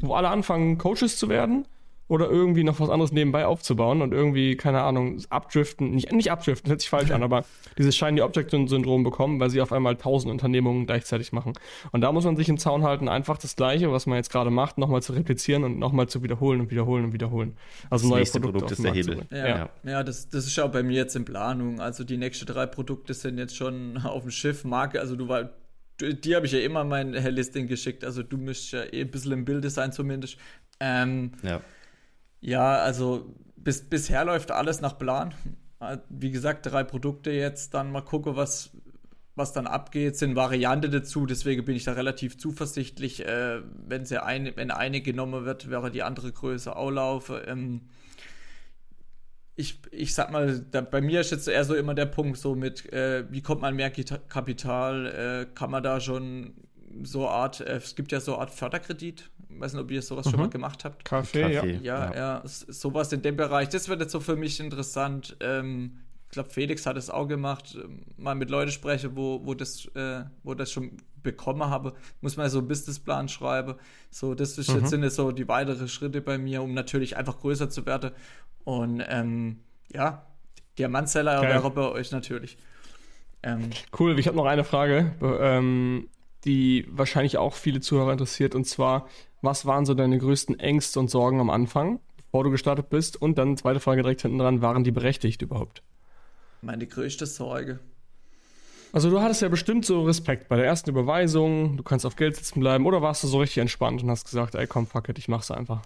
[0.00, 1.64] wo alle anfangen, Coaches zu werden
[2.12, 6.68] oder irgendwie noch was anderes nebenbei aufzubauen und irgendwie, keine Ahnung, abdriften, nicht, nicht abdriften,
[6.68, 7.46] hört sich falsch an, aber
[7.78, 11.54] dieses Shiny Object Syndrom bekommen, weil sie auf einmal tausend Unternehmungen gleichzeitig machen.
[11.90, 14.50] Und da muss man sich im Zaun halten, einfach das Gleiche, was man jetzt gerade
[14.50, 17.56] macht, nochmal zu replizieren und nochmal zu wiederholen und wiederholen und wiederholen.
[17.88, 19.26] Also das neue nächste Produkte Produkt ist der Hebel.
[19.30, 19.70] Ja, ja.
[19.82, 21.80] ja das, das ist auch bei mir jetzt in Planung.
[21.80, 24.64] Also die nächsten drei Produkte sind jetzt schon auf dem Schiff.
[24.64, 25.48] Marke, also du war
[26.00, 28.04] die habe ich ja immer mein Listing geschickt.
[28.04, 30.36] Also du müsst ja eh ein bisschen im Bilde sein zumindest.
[30.80, 31.60] Ähm, ja.
[32.42, 35.32] Ja, also bis, bisher läuft alles nach Plan.
[36.08, 38.70] Wie gesagt, drei Produkte jetzt, dann mal gucken, was,
[39.36, 43.24] was dann abgeht, sind Variante dazu, deswegen bin ich da relativ zuversichtlich.
[43.24, 47.44] Äh, wenn, sie eine, wenn eine genommen wird, wäre die andere Größe auch laufe.
[47.46, 47.82] Ähm,
[49.54, 52.56] ich, ich sag mal, da, bei mir ist jetzt eher so immer der Punkt, so
[52.56, 56.54] mit, äh, wie kommt man mehr Kapital, äh, kann man da schon
[57.02, 60.26] so Art, äh, es gibt ja so Art Förderkredit, ich weiß nicht, ob ihr sowas
[60.26, 60.30] mhm.
[60.30, 61.04] schon mal gemacht habt.
[61.04, 62.12] Kaffee, Kaffee ja.
[62.12, 62.14] ja.
[62.14, 63.68] Ja, sowas in dem Bereich.
[63.68, 65.36] Das wird jetzt so für mich interessant.
[65.40, 67.76] Ähm, ich glaube, Felix hat es auch gemacht.
[67.82, 72.36] Ähm, mal mit Leuten spreche, wo, wo, das, äh, wo das schon bekommen habe, muss
[72.36, 73.74] man so einen Businessplan schreiben.
[74.10, 74.80] So, das ist, mhm.
[74.80, 78.12] jetzt sind jetzt so die weiteren Schritte bei mir, um natürlich einfach größer zu werden.
[78.64, 79.60] Und ähm,
[79.92, 80.26] ja,
[80.78, 82.56] Diamantseller wäre bei euch natürlich.
[83.42, 85.12] Ähm, cool, ich habe noch eine Frage.
[85.20, 86.08] Ähm,
[86.44, 88.54] die wahrscheinlich auch viele Zuhörer interessiert.
[88.54, 89.08] Und zwar,
[89.40, 93.20] was waren so deine größten Ängste und Sorgen am Anfang, bevor du gestartet bist?
[93.20, 95.82] Und dann, zweite Frage direkt hinten dran, waren die berechtigt überhaupt?
[96.60, 97.80] Meine größte Sorge.
[98.92, 102.36] Also du hattest ja bestimmt so Respekt bei der ersten Überweisung, du kannst auf Geld
[102.36, 105.18] sitzen bleiben, oder warst du so richtig entspannt und hast gesagt, ey komm, fuck it,
[105.18, 105.80] ich mach's einfach?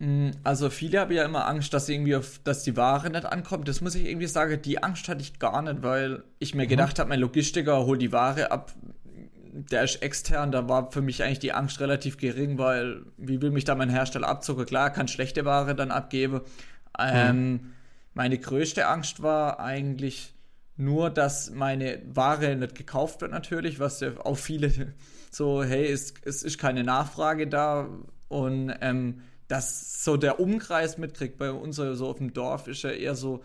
[0.00, 3.68] Mm, also viele haben ja immer Angst, dass irgendwie auf, dass die Ware nicht ankommt.
[3.68, 6.68] Das muss ich irgendwie sagen, die Angst hatte ich gar nicht, weil ich mir mhm.
[6.68, 8.72] gedacht habe, mein Logistiker holt die Ware ab,
[9.70, 13.50] der ist extern, da war für mich eigentlich die Angst relativ gering, weil wie will
[13.50, 14.66] mich da mein Hersteller abzocken?
[14.66, 16.42] Klar, kann schlechte Ware dann abgeben.
[16.98, 17.60] Ähm, mhm.
[18.14, 20.34] Meine größte Angst war eigentlich
[20.76, 24.70] nur, dass meine Ware nicht gekauft wird natürlich, was ja auch viele
[25.30, 27.88] so, hey, es, es ist keine Nachfrage da
[28.28, 31.38] und ähm, dass so der Umkreis mitkriegt.
[31.38, 33.42] Bei uns so auf dem Dorf ist ja eher so,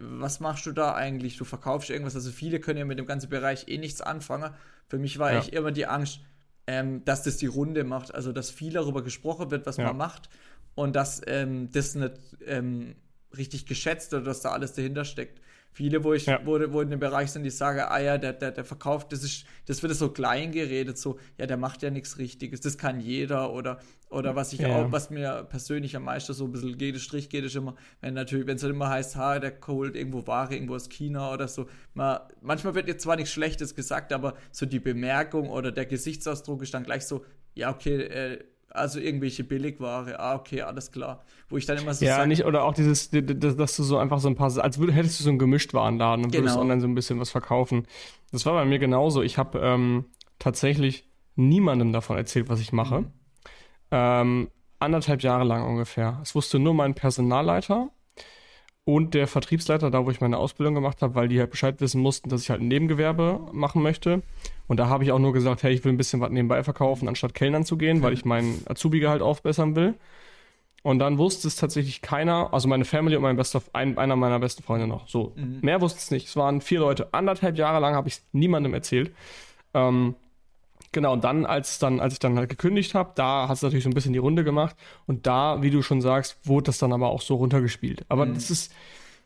[0.00, 1.36] was machst du da eigentlich?
[1.36, 2.14] Du verkaufst irgendwas.
[2.14, 4.52] Also viele können ja mit dem ganzen Bereich eh nichts anfangen.
[4.92, 5.38] Für mich war ja.
[5.38, 6.20] ich immer die Angst,
[6.66, 8.14] ähm, dass das die Runde macht.
[8.14, 9.86] Also dass viel darüber gesprochen wird, was ja.
[9.86, 10.28] man macht
[10.74, 12.12] und dass ähm, das nicht
[12.44, 12.94] ähm,
[13.34, 15.40] richtig geschätzt oder dass da alles dahinter steckt.
[15.74, 16.40] Viele, wo ich, ja.
[16.44, 19.24] wo, wo in dem Bereich sind, die sagen, ah ja, der, der, der verkauft, das
[19.24, 23.00] ist, das wird so klein geredet, so, ja, der macht ja nichts Richtiges, das kann
[23.00, 24.68] jeder oder, oder was ich ja.
[24.68, 28.12] auch, was mir persönlich am meisten so ein bisschen geht, Strich geht, ist immer, wenn
[28.12, 31.48] natürlich, wenn es halt immer heißt, ha, der holt irgendwo Ware, irgendwo aus China oder
[31.48, 35.86] so, man, manchmal wird jetzt zwar nichts Schlechtes gesagt, aber so die Bemerkung oder der
[35.86, 38.44] Gesichtsausdruck ist dann gleich so, ja, okay, äh,
[38.74, 41.22] also irgendwelche Billigware, ah, okay, alles klar.
[41.48, 44.18] Wo ich dann immer so Ja, sag, nicht, oder auch dieses, dass du so einfach
[44.18, 46.44] so ein paar, als würd, hättest du so einen Gemischtwarenladen und genau.
[46.44, 47.86] würdest online so ein bisschen was verkaufen.
[48.30, 49.22] Das war bei mir genauso.
[49.22, 50.06] Ich habe ähm,
[50.38, 53.02] tatsächlich niemandem davon erzählt, was ich mache.
[53.02, 53.12] Mhm.
[53.90, 54.48] Ähm,
[54.78, 56.18] anderthalb Jahre lang ungefähr.
[56.22, 57.90] Es wusste nur mein Personalleiter
[58.84, 62.00] und der Vertriebsleiter, da wo ich meine Ausbildung gemacht habe, weil die halt Bescheid wissen
[62.00, 64.22] mussten, dass ich halt ein Nebengewerbe machen möchte.
[64.66, 67.06] Und da habe ich auch nur gesagt, hey, ich will ein bisschen was nebenbei verkaufen,
[67.06, 69.94] anstatt Kellnern zu gehen, weil ich meinen Azubi-Gehalt aufbessern will.
[70.82, 74.40] Und dann wusste es tatsächlich keiner, also meine Family und mein bester, ein, einer meiner
[74.40, 75.06] besten Freunde noch.
[75.06, 75.60] So, mhm.
[75.62, 76.26] mehr wusste es nicht.
[76.26, 77.14] Es waren vier Leute.
[77.14, 79.12] Anderthalb Jahre lang habe ich es niemandem erzählt.
[79.74, 80.16] Ähm,
[80.92, 83.84] Genau, und dann, als dann, als ich dann halt gekündigt habe, da hat es natürlich
[83.84, 84.76] so ein bisschen die Runde gemacht.
[85.06, 88.04] Und da, wie du schon sagst, wurde das dann aber auch so runtergespielt.
[88.08, 88.34] Aber mhm.
[88.34, 88.72] das ist,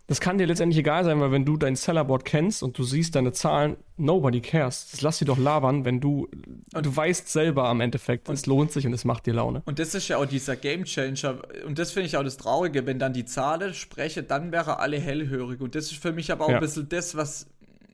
[0.09, 3.17] das kann dir letztendlich egal sein, weil wenn du dein Sellerboard kennst und du siehst
[3.17, 4.89] deine Zahlen, nobody cares.
[4.93, 6.29] Das lass dir doch labern, wenn du,
[6.73, 9.63] und du weißt selber am Endeffekt, es lohnt sich und es macht dir Laune.
[9.65, 11.39] Und das ist ja auch dieser Gamechanger.
[11.67, 15.01] Und das finde ich auch das Traurige, wenn dann die Zahlen spreche, dann wäre alle
[15.01, 15.61] hellhörig.
[15.61, 16.57] Und das ist für mich aber auch ja.
[16.57, 17.49] ein bisschen das, was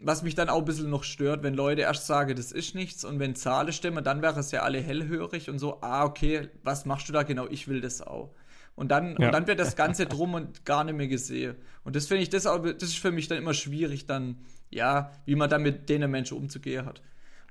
[0.05, 3.05] was mich dann auch ein bisschen noch stört, wenn Leute erst sagen, das ist nichts
[3.05, 6.87] und wenn Zahlen stimmen, dann wäre es ja alle hellhörig und so, ah, okay, was
[6.87, 7.47] machst du da genau?
[7.49, 8.35] Ich will das auch.
[8.75, 9.27] Und dann, ja.
[9.27, 11.57] und dann wird das Ganze drum und gar nicht mehr gesehen.
[11.85, 14.39] Und das finde ich, das, auch, das ist für mich dann immer schwierig, dann,
[14.71, 17.03] ja, wie man dann mit denen Menschen umzugehen hat.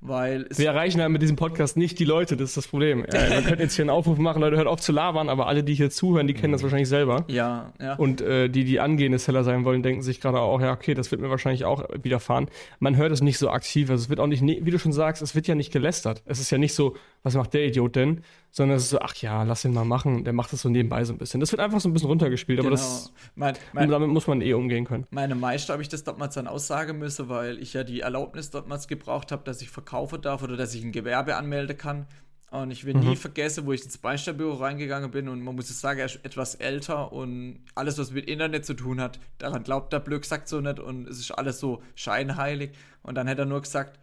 [0.04, 3.06] Weil wir erreichen ja mit diesem Podcast nicht die Leute, das ist das Problem.
[3.12, 5.62] Ja, wir können jetzt hier einen Aufruf machen, Leute, hört auf zu labern, aber alle,
[5.62, 7.24] die hier zuhören, die kennen das wahrscheinlich selber.
[7.28, 7.94] Ja, ja.
[7.94, 11.12] Und äh, die, die angehende Seller sein wollen, denken sich gerade auch, ja, okay, das
[11.12, 12.48] wird mir wahrscheinlich auch widerfahren.
[12.80, 15.22] Man hört es nicht so aktiv, also es wird auch nicht, wie du schon sagst,
[15.22, 16.24] es wird ja nicht gelästert.
[16.26, 18.22] Es ist ja nicht so, was macht der Idiot denn?
[18.50, 21.04] Sondern es ist so, ach ja, lass ihn mal machen, der macht das so nebenbei
[21.04, 21.40] so ein bisschen.
[21.40, 22.68] Das wird einfach so ein bisschen runtergespielt, genau.
[22.68, 25.06] aber das, mein, mein, damit muss man eh umgehen können.
[25.10, 28.88] Meine Meister habe ich das damals dann aussagen müssen, weil ich ja die Erlaubnis damals
[28.88, 32.06] gebraucht habe, dass ich verkaufen darf oder dass ich ein Gewerbe anmelden kann.
[32.50, 33.08] Und ich will mhm.
[33.08, 36.20] nie vergessen, wo ich ins Beistellbüro reingegangen bin und man muss es sagen, er ist
[36.22, 40.48] etwas älter und alles, was mit Internet zu tun hat, daran glaubt der Blöck, sagt
[40.48, 42.72] so nicht und es ist alles so scheinheilig.
[43.02, 43.98] Und dann hätte er nur gesagt,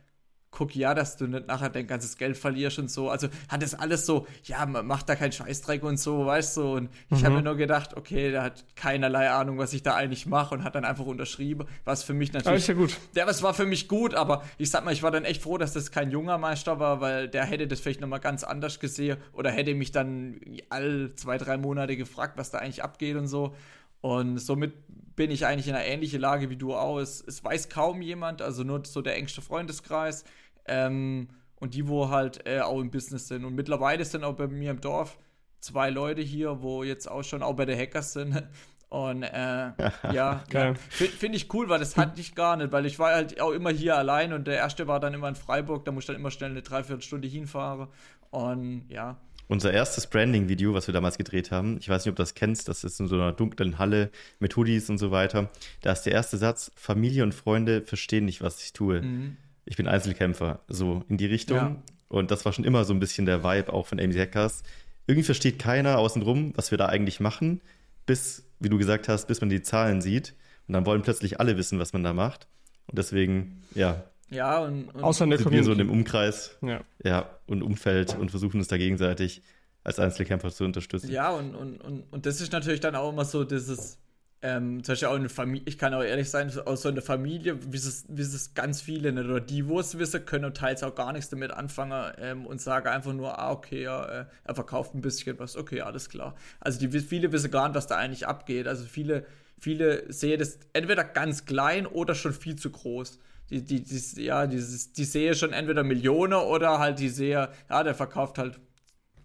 [0.51, 3.09] guck ja, dass du nicht nachher dein ganzes Geld verlierst und so.
[3.09, 6.73] Also hat das alles so, ja, man macht da keinen Scheißdreck und so, weißt du.
[6.73, 7.25] Und ich mhm.
[7.25, 10.63] habe mir nur gedacht, okay, der hat keinerlei Ahnung, was ich da eigentlich mache und
[10.63, 12.67] hat dann einfach unterschrieben, was für mich natürlich.
[12.67, 12.97] Ja, gut.
[13.15, 15.57] Ja, das war für mich gut, aber ich sag mal, ich war dann echt froh,
[15.57, 19.17] dass das kein junger Meister war, weil der hätte das vielleicht nochmal ganz anders gesehen
[19.33, 23.53] oder hätte mich dann all zwei, drei Monate gefragt, was da eigentlich abgeht und so.
[24.01, 24.73] Und somit
[25.15, 26.99] bin ich eigentlich in einer ähnlichen Lage wie du auch.
[26.99, 30.23] Es, es weiß kaum jemand, also nur so der engste Freundeskreis.
[30.65, 33.43] Ähm, und die, wo halt äh, auch im Business sind.
[33.43, 35.17] Und mittlerweile sind auch bei mir im Dorf
[35.59, 38.43] zwei Leute hier, wo jetzt auch schon auch bei der Hackers sind.
[38.89, 39.71] Und äh,
[40.11, 43.39] ja, ja finde ich cool, weil das hatte ich gar nicht, weil ich war halt
[43.39, 46.15] auch immer hier allein und der erste war dann immer in Freiburg, da musste ich
[46.15, 47.87] dann immer schnell eine Dreiviertelstunde hinfahren.
[48.31, 49.17] Und ja,
[49.49, 52.69] unser erstes Branding-Video, was wir damals gedreht haben, ich weiß nicht, ob du das kennst,
[52.69, 55.49] das ist in so einer dunklen Halle mit Hoodies und so weiter.
[55.81, 59.01] Da ist der erste Satz: Familie und Freunde verstehen nicht, was ich tue.
[59.01, 59.37] Mhm.
[59.65, 61.57] Ich bin Einzelkämpfer, so in die Richtung.
[61.57, 61.75] Ja.
[62.07, 64.63] Und das war schon immer so ein bisschen der Vibe auch von AMC Hackers.
[65.07, 67.61] Irgendwie versteht keiner außenrum, was wir da eigentlich machen,
[68.05, 70.35] bis, wie du gesagt hast, bis man die Zahlen sieht.
[70.67, 72.47] Und dann wollen plötzlich alle wissen, was man da macht.
[72.85, 76.57] Und deswegen, ja, ja, und, und Außer in der sind wir so in dem Umkreis
[76.61, 76.81] ja.
[77.03, 79.41] Ja, und Umfeld und versuchen uns da gegenseitig
[79.83, 81.11] als Einzelkämpfer zu unterstützen.
[81.11, 83.97] Ja, und, und, und, und das ist natürlich dann auch immer so dieses,
[84.41, 87.57] ähm, zum Beispiel auch eine Familie, ich kann auch ehrlich sein, aus so einer Familie,
[87.71, 90.95] wie es, wie es ganz viele, nicht, oder die, wo es wissen, können teils auch
[90.95, 94.93] gar nichts damit anfangen ähm, und sagen einfach nur, ah, okay, ja, äh, er verkauft
[94.95, 96.35] ein bisschen was, okay, alles klar.
[96.59, 98.67] Also die viele wissen gar nicht, was da eigentlich abgeht.
[98.67, 99.25] Also viele,
[99.57, 103.19] viele sehen das entweder ganz klein oder schon viel zu groß
[103.49, 107.83] die, die, die, ja, dieses, die sehe schon entweder Millionen oder halt die sehe, ja,
[107.83, 108.59] der verkauft halt,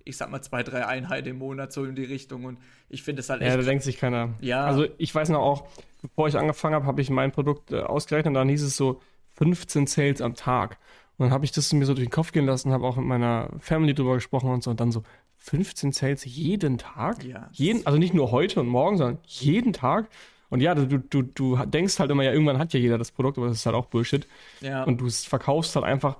[0.04, 2.58] ich sag mal, zwei, drei Einheiten im Monat so in die Richtung und
[2.88, 3.50] ich finde es halt echt.
[3.50, 4.34] Ja, da denkt sich keiner.
[4.40, 4.64] Ja.
[4.64, 5.66] Also ich weiß noch auch,
[6.02, 9.00] bevor ich angefangen habe, habe ich mein Produkt äh, ausgerechnet und dann hieß es so
[9.32, 10.78] 15 Sales am Tag.
[11.16, 13.06] Und dann habe ich das mir so durch den Kopf gehen lassen, habe auch mit
[13.06, 15.04] meiner Family drüber gesprochen und so und dann so
[15.38, 17.22] 15 Sales jeden Tag?
[17.22, 17.48] Ja.
[17.52, 20.08] Jeden, also nicht nur heute und morgen, sondern jeden Tag.
[20.50, 23.38] Und ja, du, du, du denkst halt immer, ja, irgendwann hat ja jeder das Produkt,
[23.38, 24.26] aber das ist halt auch Bullshit.
[24.60, 24.84] Ja.
[24.84, 26.18] Und du verkaufst halt einfach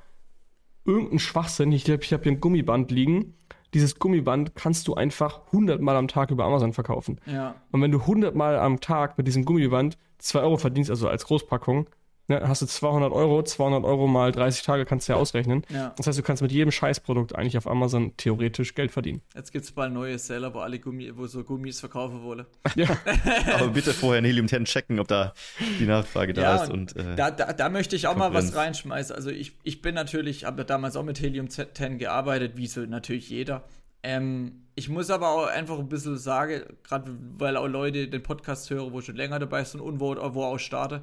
[0.85, 1.73] irgendeinen Schwachsinn.
[1.73, 3.35] Ich glaube, ich habe hier ein Gummiband liegen.
[3.73, 7.21] Dieses Gummiband kannst du einfach 100 Mal am Tag über Amazon verkaufen.
[7.27, 7.57] Ja.
[7.73, 11.25] Und wenn du 100 Mal am Tag mit diesem Gummiband 2 Euro verdienst, also als
[11.27, 11.89] Großpackung,
[12.29, 15.63] ne, hast du 200 Euro, 200 Euro mal 30 Tage kannst du ja ausrechnen.
[15.69, 15.93] Ja.
[15.97, 19.23] Das heißt, du kannst mit jedem Scheißprodukt eigentlich auf Amazon theoretisch Geld verdienen.
[19.35, 22.47] Jetzt gibt es bald neue Seller, wo alle Gummi, wo so Gummis verkaufen wollen.
[22.75, 22.89] Ja.
[23.55, 25.35] Aber bitte vorher in Helium 10 checken, ob da
[25.79, 26.71] die Nachfrage da ja, ist.
[26.71, 29.15] Und, äh, da, da, da, möchte ich auch mal was reinschmeißen.
[29.15, 33.29] Also ich, ich bin natürlich, habe damals auch mit Helium 10 gearbeitet, wie so natürlich
[33.29, 33.65] jeder.
[34.03, 38.69] Ähm, ich muss aber auch einfach ein bisschen sagen, gerade weil auch Leute den Podcast
[38.71, 41.03] hören, wo schon länger dabei sind und wo, wo auch starte,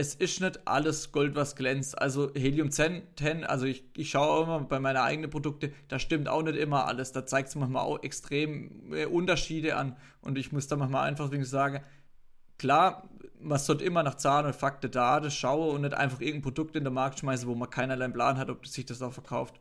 [0.00, 2.00] es ist nicht alles Gold, was glänzt.
[2.00, 5.98] Also Helium 10, 10 also ich, ich schaue auch immer bei meinen eigenen Produkten, da
[5.98, 7.12] stimmt auch nicht immer alles.
[7.12, 9.98] Da zeigt es manchmal auch extrem äh, Unterschiede an.
[10.22, 11.82] Und ich muss da manchmal einfach sagen,
[12.56, 16.42] klar, man sollte immer nach Zahlen und Fakten da das schauen und nicht einfach irgendein
[16.42, 19.60] Produkt in den Markt schmeißen, wo man keinerlei Plan hat, ob sich das auch verkauft.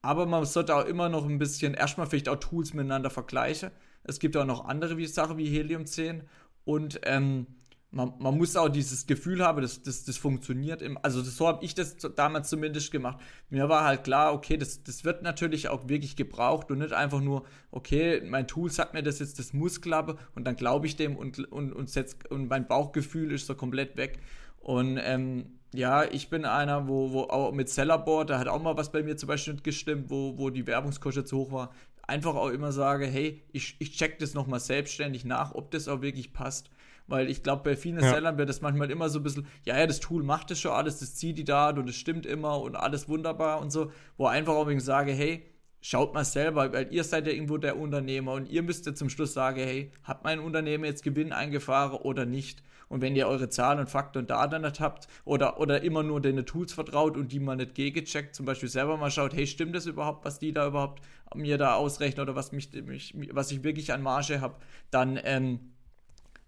[0.00, 3.72] Aber man sollte auch immer noch ein bisschen, erstmal vielleicht auch Tools miteinander vergleichen.
[4.04, 6.22] Es gibt auch noch andere wie Sachen wie Helium 10
[6.64, 7.46] und ähm,
[7.92, 10.80] man, man, muss auch dieses Gefühl haben, dass das, das funktioniert.
[10.80, 13.20] Im, also das, so habe ich das damals zumindest gemacht.
[13.50, 17.20] Mir war halt klar, okay, das, das wird natürlich auch wirklich gebraucht und nicht einfach
[17.20, 20.96] nur, okay, mein Tool sagt mir das jetzt, das muss klappen und dann glaube ich
[20.96, 24.18] dem und, und, und, setz, und mein Bauchgefühl ist so komplett weg.
[24.60, 28.76] Und ähm, ja, ich bin einer, wo, wo auch mit Sellerboard, da hat auch mal
[28.76, 31.74] was bei mir zum Beispiel gestimmt, wo, wo die Werbungskosten zu hoch war.
[32.06, 36.00] Einfach auch immer sage, hey, ich, ich check das nochmal selbstständig nach, ob das auch
[36.00, 36.70] wirklich passt.
[37.06, 38.10] Weil ich glaube, bei vielen ja.
[38.10, 40.72] Sellern wird das manchmal immer so ein bisschen, ja, ja, das Tool macht das schon
[40.72, 43.90] alles, das zieht die Daten und es stimmt immer und alles wunderbar und so.
[44.16, 45.44] Wo einfach auch ich sage, hey,
[45.80, 49.10] schaut mal selber, weil ihr seid ja irgendwo der Unternehmer und ihr müsst ja zum
[49.10, 52.62] Schluss sagen, hey, hat mein Unternehmen jetzt Gewinn eingefahren oder nicht?
[52.88, 56.20] Und wenn ihr eure Zahlen und Fakten und Daten nicht habt oder, oder immer nur
[56.20, 59.74] den Tools vertraut und die mal nicht gegecheckt, zum Beispiel selber mal schaut, hey, stimmt
[59.74, 61.02] das überhaupt, was die da überhaupt
[61.34, 64.56] mir da ausrechnen oder was mich, mich was ich wirklich an Marge habe,
[64.90, 65.71] dann ähm,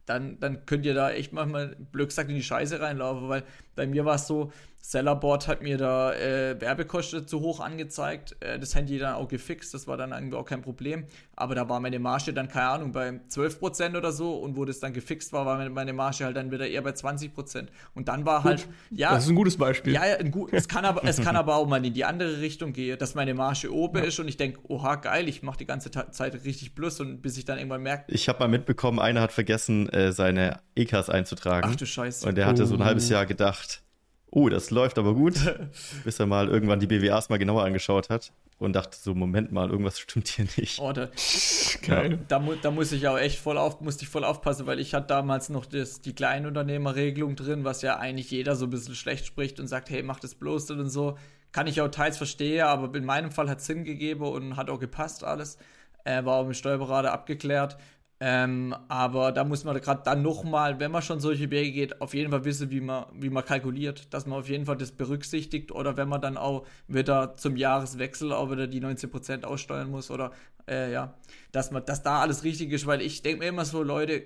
[0.06, 3.44] dann, dann könnt ihr da echt manchmal blöd gesagt in die Scheiße reinlaufen, weil
[3.74, 4.50] bei mir war es so,
[4.86, 8.36] Sellerboard hat mir da äh, Werbekosten zu hoch angezeigt.
[8.40, 11.06] Äh, das Handy dann auch gefixt, das war dann irgendwie auch kein Problem.
[11.36, 14.34] Aber da war meine Marge dann, keine Ahnung, bei 12% oder so.
[14.34, 17.68] Und wo das dann gefixt war, war meine Marge halt dann wieder eher bei 20%.
[17.94, 19.14] Und dann war halt, Gut, ja.
[19.14, 19.94] Das ist ein gutes Beispiel.
[19.94, 22.74] Ja, ein gut, es, kann aber, es kann aber auch mal in die andere Richtung
[22.74, 24.04] gehen, dass meine Marge oben ja.
[24.04, 27.38] ist und ich denke, oha, geil, ich mache die ganze Zeit richtig Plus und bis
[27.38, 28.12] ich dann irgendwann merke.
[28.12, 31.70] Ich habe mal mitbekommen, einer hat vergessen, äh, seine EKs einzutragen.
[31.72, 32.28] Ach du Scheiße.
[32.28, 32.66] Und der hatte oh.
[32.66, 33.63] so ein halbes Jahr gedacht,
[34.34, 35.34] oh, das läuft aber gut,
[36.04, 39.70] bis er mal irgendwann die BWAs mal genauer angeschaut hat und dachte so, Moment mal,
[39.70, 40.80] irgendwas stimmt hier nicht.
[40.80, 41.08] Oh, da,
[41.82, 42.18] Geil.
[42.28, 44.92] Da, da, da, muss ich auch echt voll auf, musste ich voll aufpassen, weil ich
[44.92, 49.26] hatte damals noch das, die Kleinunternehmerregelung drin, was ja eigentlich jeder so ein bisschen schlecht
[49.26, 51.16] spricht und sagt, hey, mach das bloß und so.
[51.52, 54.68] Kann ich auch teils verstehen, aber in meinem Fall hat es Sinn gegeben und hat
[54.68, 55.58] auch gepasst alles.
[56.02, 57.78] Äh, war auch mit Steuerberater abgeklärt.
[58.20, 62.14] Ähm, aber da muss man gerade dann nochmal, wenn man schon solche Wege geht, auf
[62.14, 65.72] jeden Fall wissen, wie man, wie man kalkuliert, dass man auf jeden Fall das berücksichtigt
[65.72, 70.30] oder wenn man dann auch wieder zum Jahreswechsel auch wieder die 19% aussteuern muss oder
[70.68, 71.14] äh, ja,
[71.52, 74.22] dass man, dass da alles richtig ist, weil ich denke mir immer so, Leute,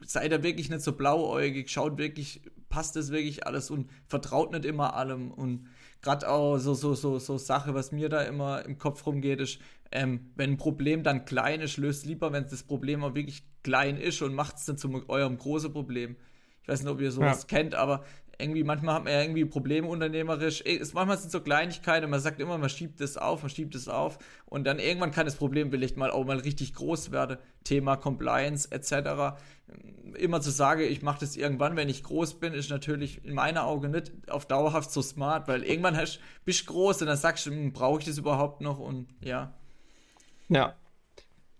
[0.00, 4.64] seid da wirklich nicht so blauäugig, schaut wirklich, passt das wirklich alles und vertraut nicht
[4.64, 5.30] immer allem.
[5.30, 5.68] Und
[6.02, 9.58] gerade auch so, so, so, so Sache, was mir da immer im Kopf rumgeht, ist,
[9.90, 13.96] ähm, wenn ein Problem dann klein ist, löst lieber, wenn das Problem auch wirklich klein
[13.96, 16.16] ist und macht es dann zu eurem großen Problem.
[16.62, 17.56] Ich weiß nicht, ob ihr sowas ja.
[17.56, 18.04] kennt, aber
[18.40, 20.62] irgendwie manchmal hat man ja irgendwie Probleme unternehmerisch.
[20.64, 23.88] Es, manchmal sind so Kleinigkeiten, man sagt immer, man schiebt es auf, man schiebt es
[23.88, 27.38] auf und dann irgendwann kann das Problem vielleicht mal auch mal richtig groß werden.
[27.64, 29.40] Thema Compliance etc.
[30.14, 33.64] Immer zu sagen, ich mache das irgendwann, wenn ich groß bin, ist natürlich in meiner
[33.64, 37.44] Augen nicht auf dauerhaft so smart, weil irgendwann hast, bist du groß und dann sagst
[37.46, 39.52] du, hm, brauche ich das überhaupt noch und ja.
[40.48, 40.74] Ja.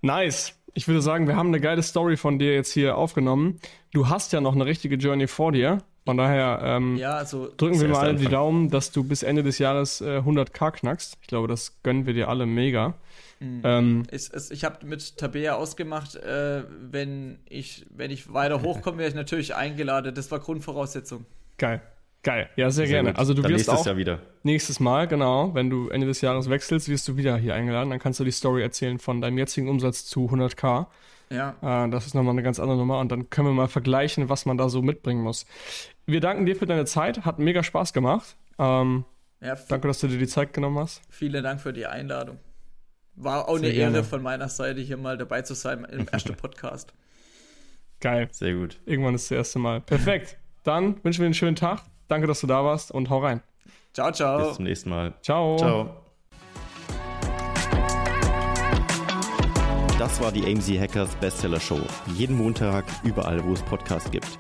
[0.03, 0.55] Nice.
[0.75, 3.59] Ich würde sagen, wir haben eine geile Story von dir jetzt hier aufgenommen.
[3.93, 5.79] Du hast ja noch eine richtige Journey vor dir.
[6.05, 9.43] Von daher ähm, ja, also drücken wir mal alle die Daumen, dass du bis Ende
[9.43, 11.19] des Jahres äh, 100k knackst.
[11.21, 12.95] Ich glaube, das gönnen wir dir alle mega.
[13.41, 13.61] Mhm.
[13.65, 19.09] Ähm, ich, ich habe mit Tabea ausgemacht, äh, wenn, ich, wenn ich weiter hochkomme, wäre
[19.09, 20.15] ich natürlich eingeladen.
[20.15, 21.27] Das war Grundvoraussetzung.
[21.59, 21.83] Geil.
[22.23, 23.11] Geil, ja, sehr, sehr gerne.
[23.11, 23.19] Gut.
[23.19, 24.21] Also du Dann wirst nächstes auch Jahr wieder.
[24.43, 27.91] nächstes Mal, genau, wenn du Ende des Jahres wechselst, wirst du wieder hier eingeladen.
[27.91, 30.87] Dann kannst du die Story erzählen von deinem jetzigen Umsatz zu 100k.
[31.31, 31.85] Ja.
[31.85, 34.47] Äh, das ist nochmal eine ganz andere Nummer und dann können wir mal vergleichen, was
[34.47, 35.47] man da so mitbringen muss.
[36.07, 38.37] Wir danken dir für deine Zeit, hat mega Spaß gemacht.
[38.59, 39.05] Ähm,
[39.41, 41.03] ja, danke, dass du dir die Zeit genommen hast.
[41.11, 42.39] Vielen Dank für die Einladung.
[43.15, 43.97] War auch Sehr eine gerne.
[43.99, 46.93] Ehre von meiner Seite, hier mal dabei zu sein im ersten Podcast.
[48.01, 48.29] Geil.
[48.33, 48.81] Sehr gut.
[48.87, 49.81] Irgendwann ist das erste Mal.
[49.81, 50.37] Perfekt.
[50.65, 51.83] Dann wünschen wir einen schönen Tag.
[52.09, 53.43] Danke, dass du da warst und hau rein.
[53.93, 54.49] Ciao, ciao.
[54.49, 55.15] Bis zum nächsten Mal.
[55.23, 55.57] Ciao.
[55.57, 55.91] Ciao.
[59.99, 61.81] Das war die AMZ Hackers Bestseller Show.
[62.15, 64.39] Jeden Montag, überall, wo es Podcasts gibt.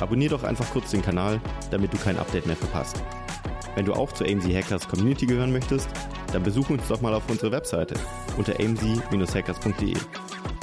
[0.00, 1.40] abonnier doch einfach kurz den Kanal,
[1.70, 3.02] damit du kein Update mehr verpasst.
[3.74, 5.88] Wenn du auch zur AMZ Hackers Community gehören möchtest,
[6.32, 7.94] dann besuch uns doch mal auf unserer Webseite
[8.36, 9.96] unter amz-hackers.de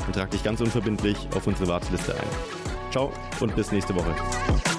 [0.07, 2.91] und trag dich ganz unverbindlich auf unsere Warteliste ein.
[2.91, 4.70] Ciao und bis nächste Woche.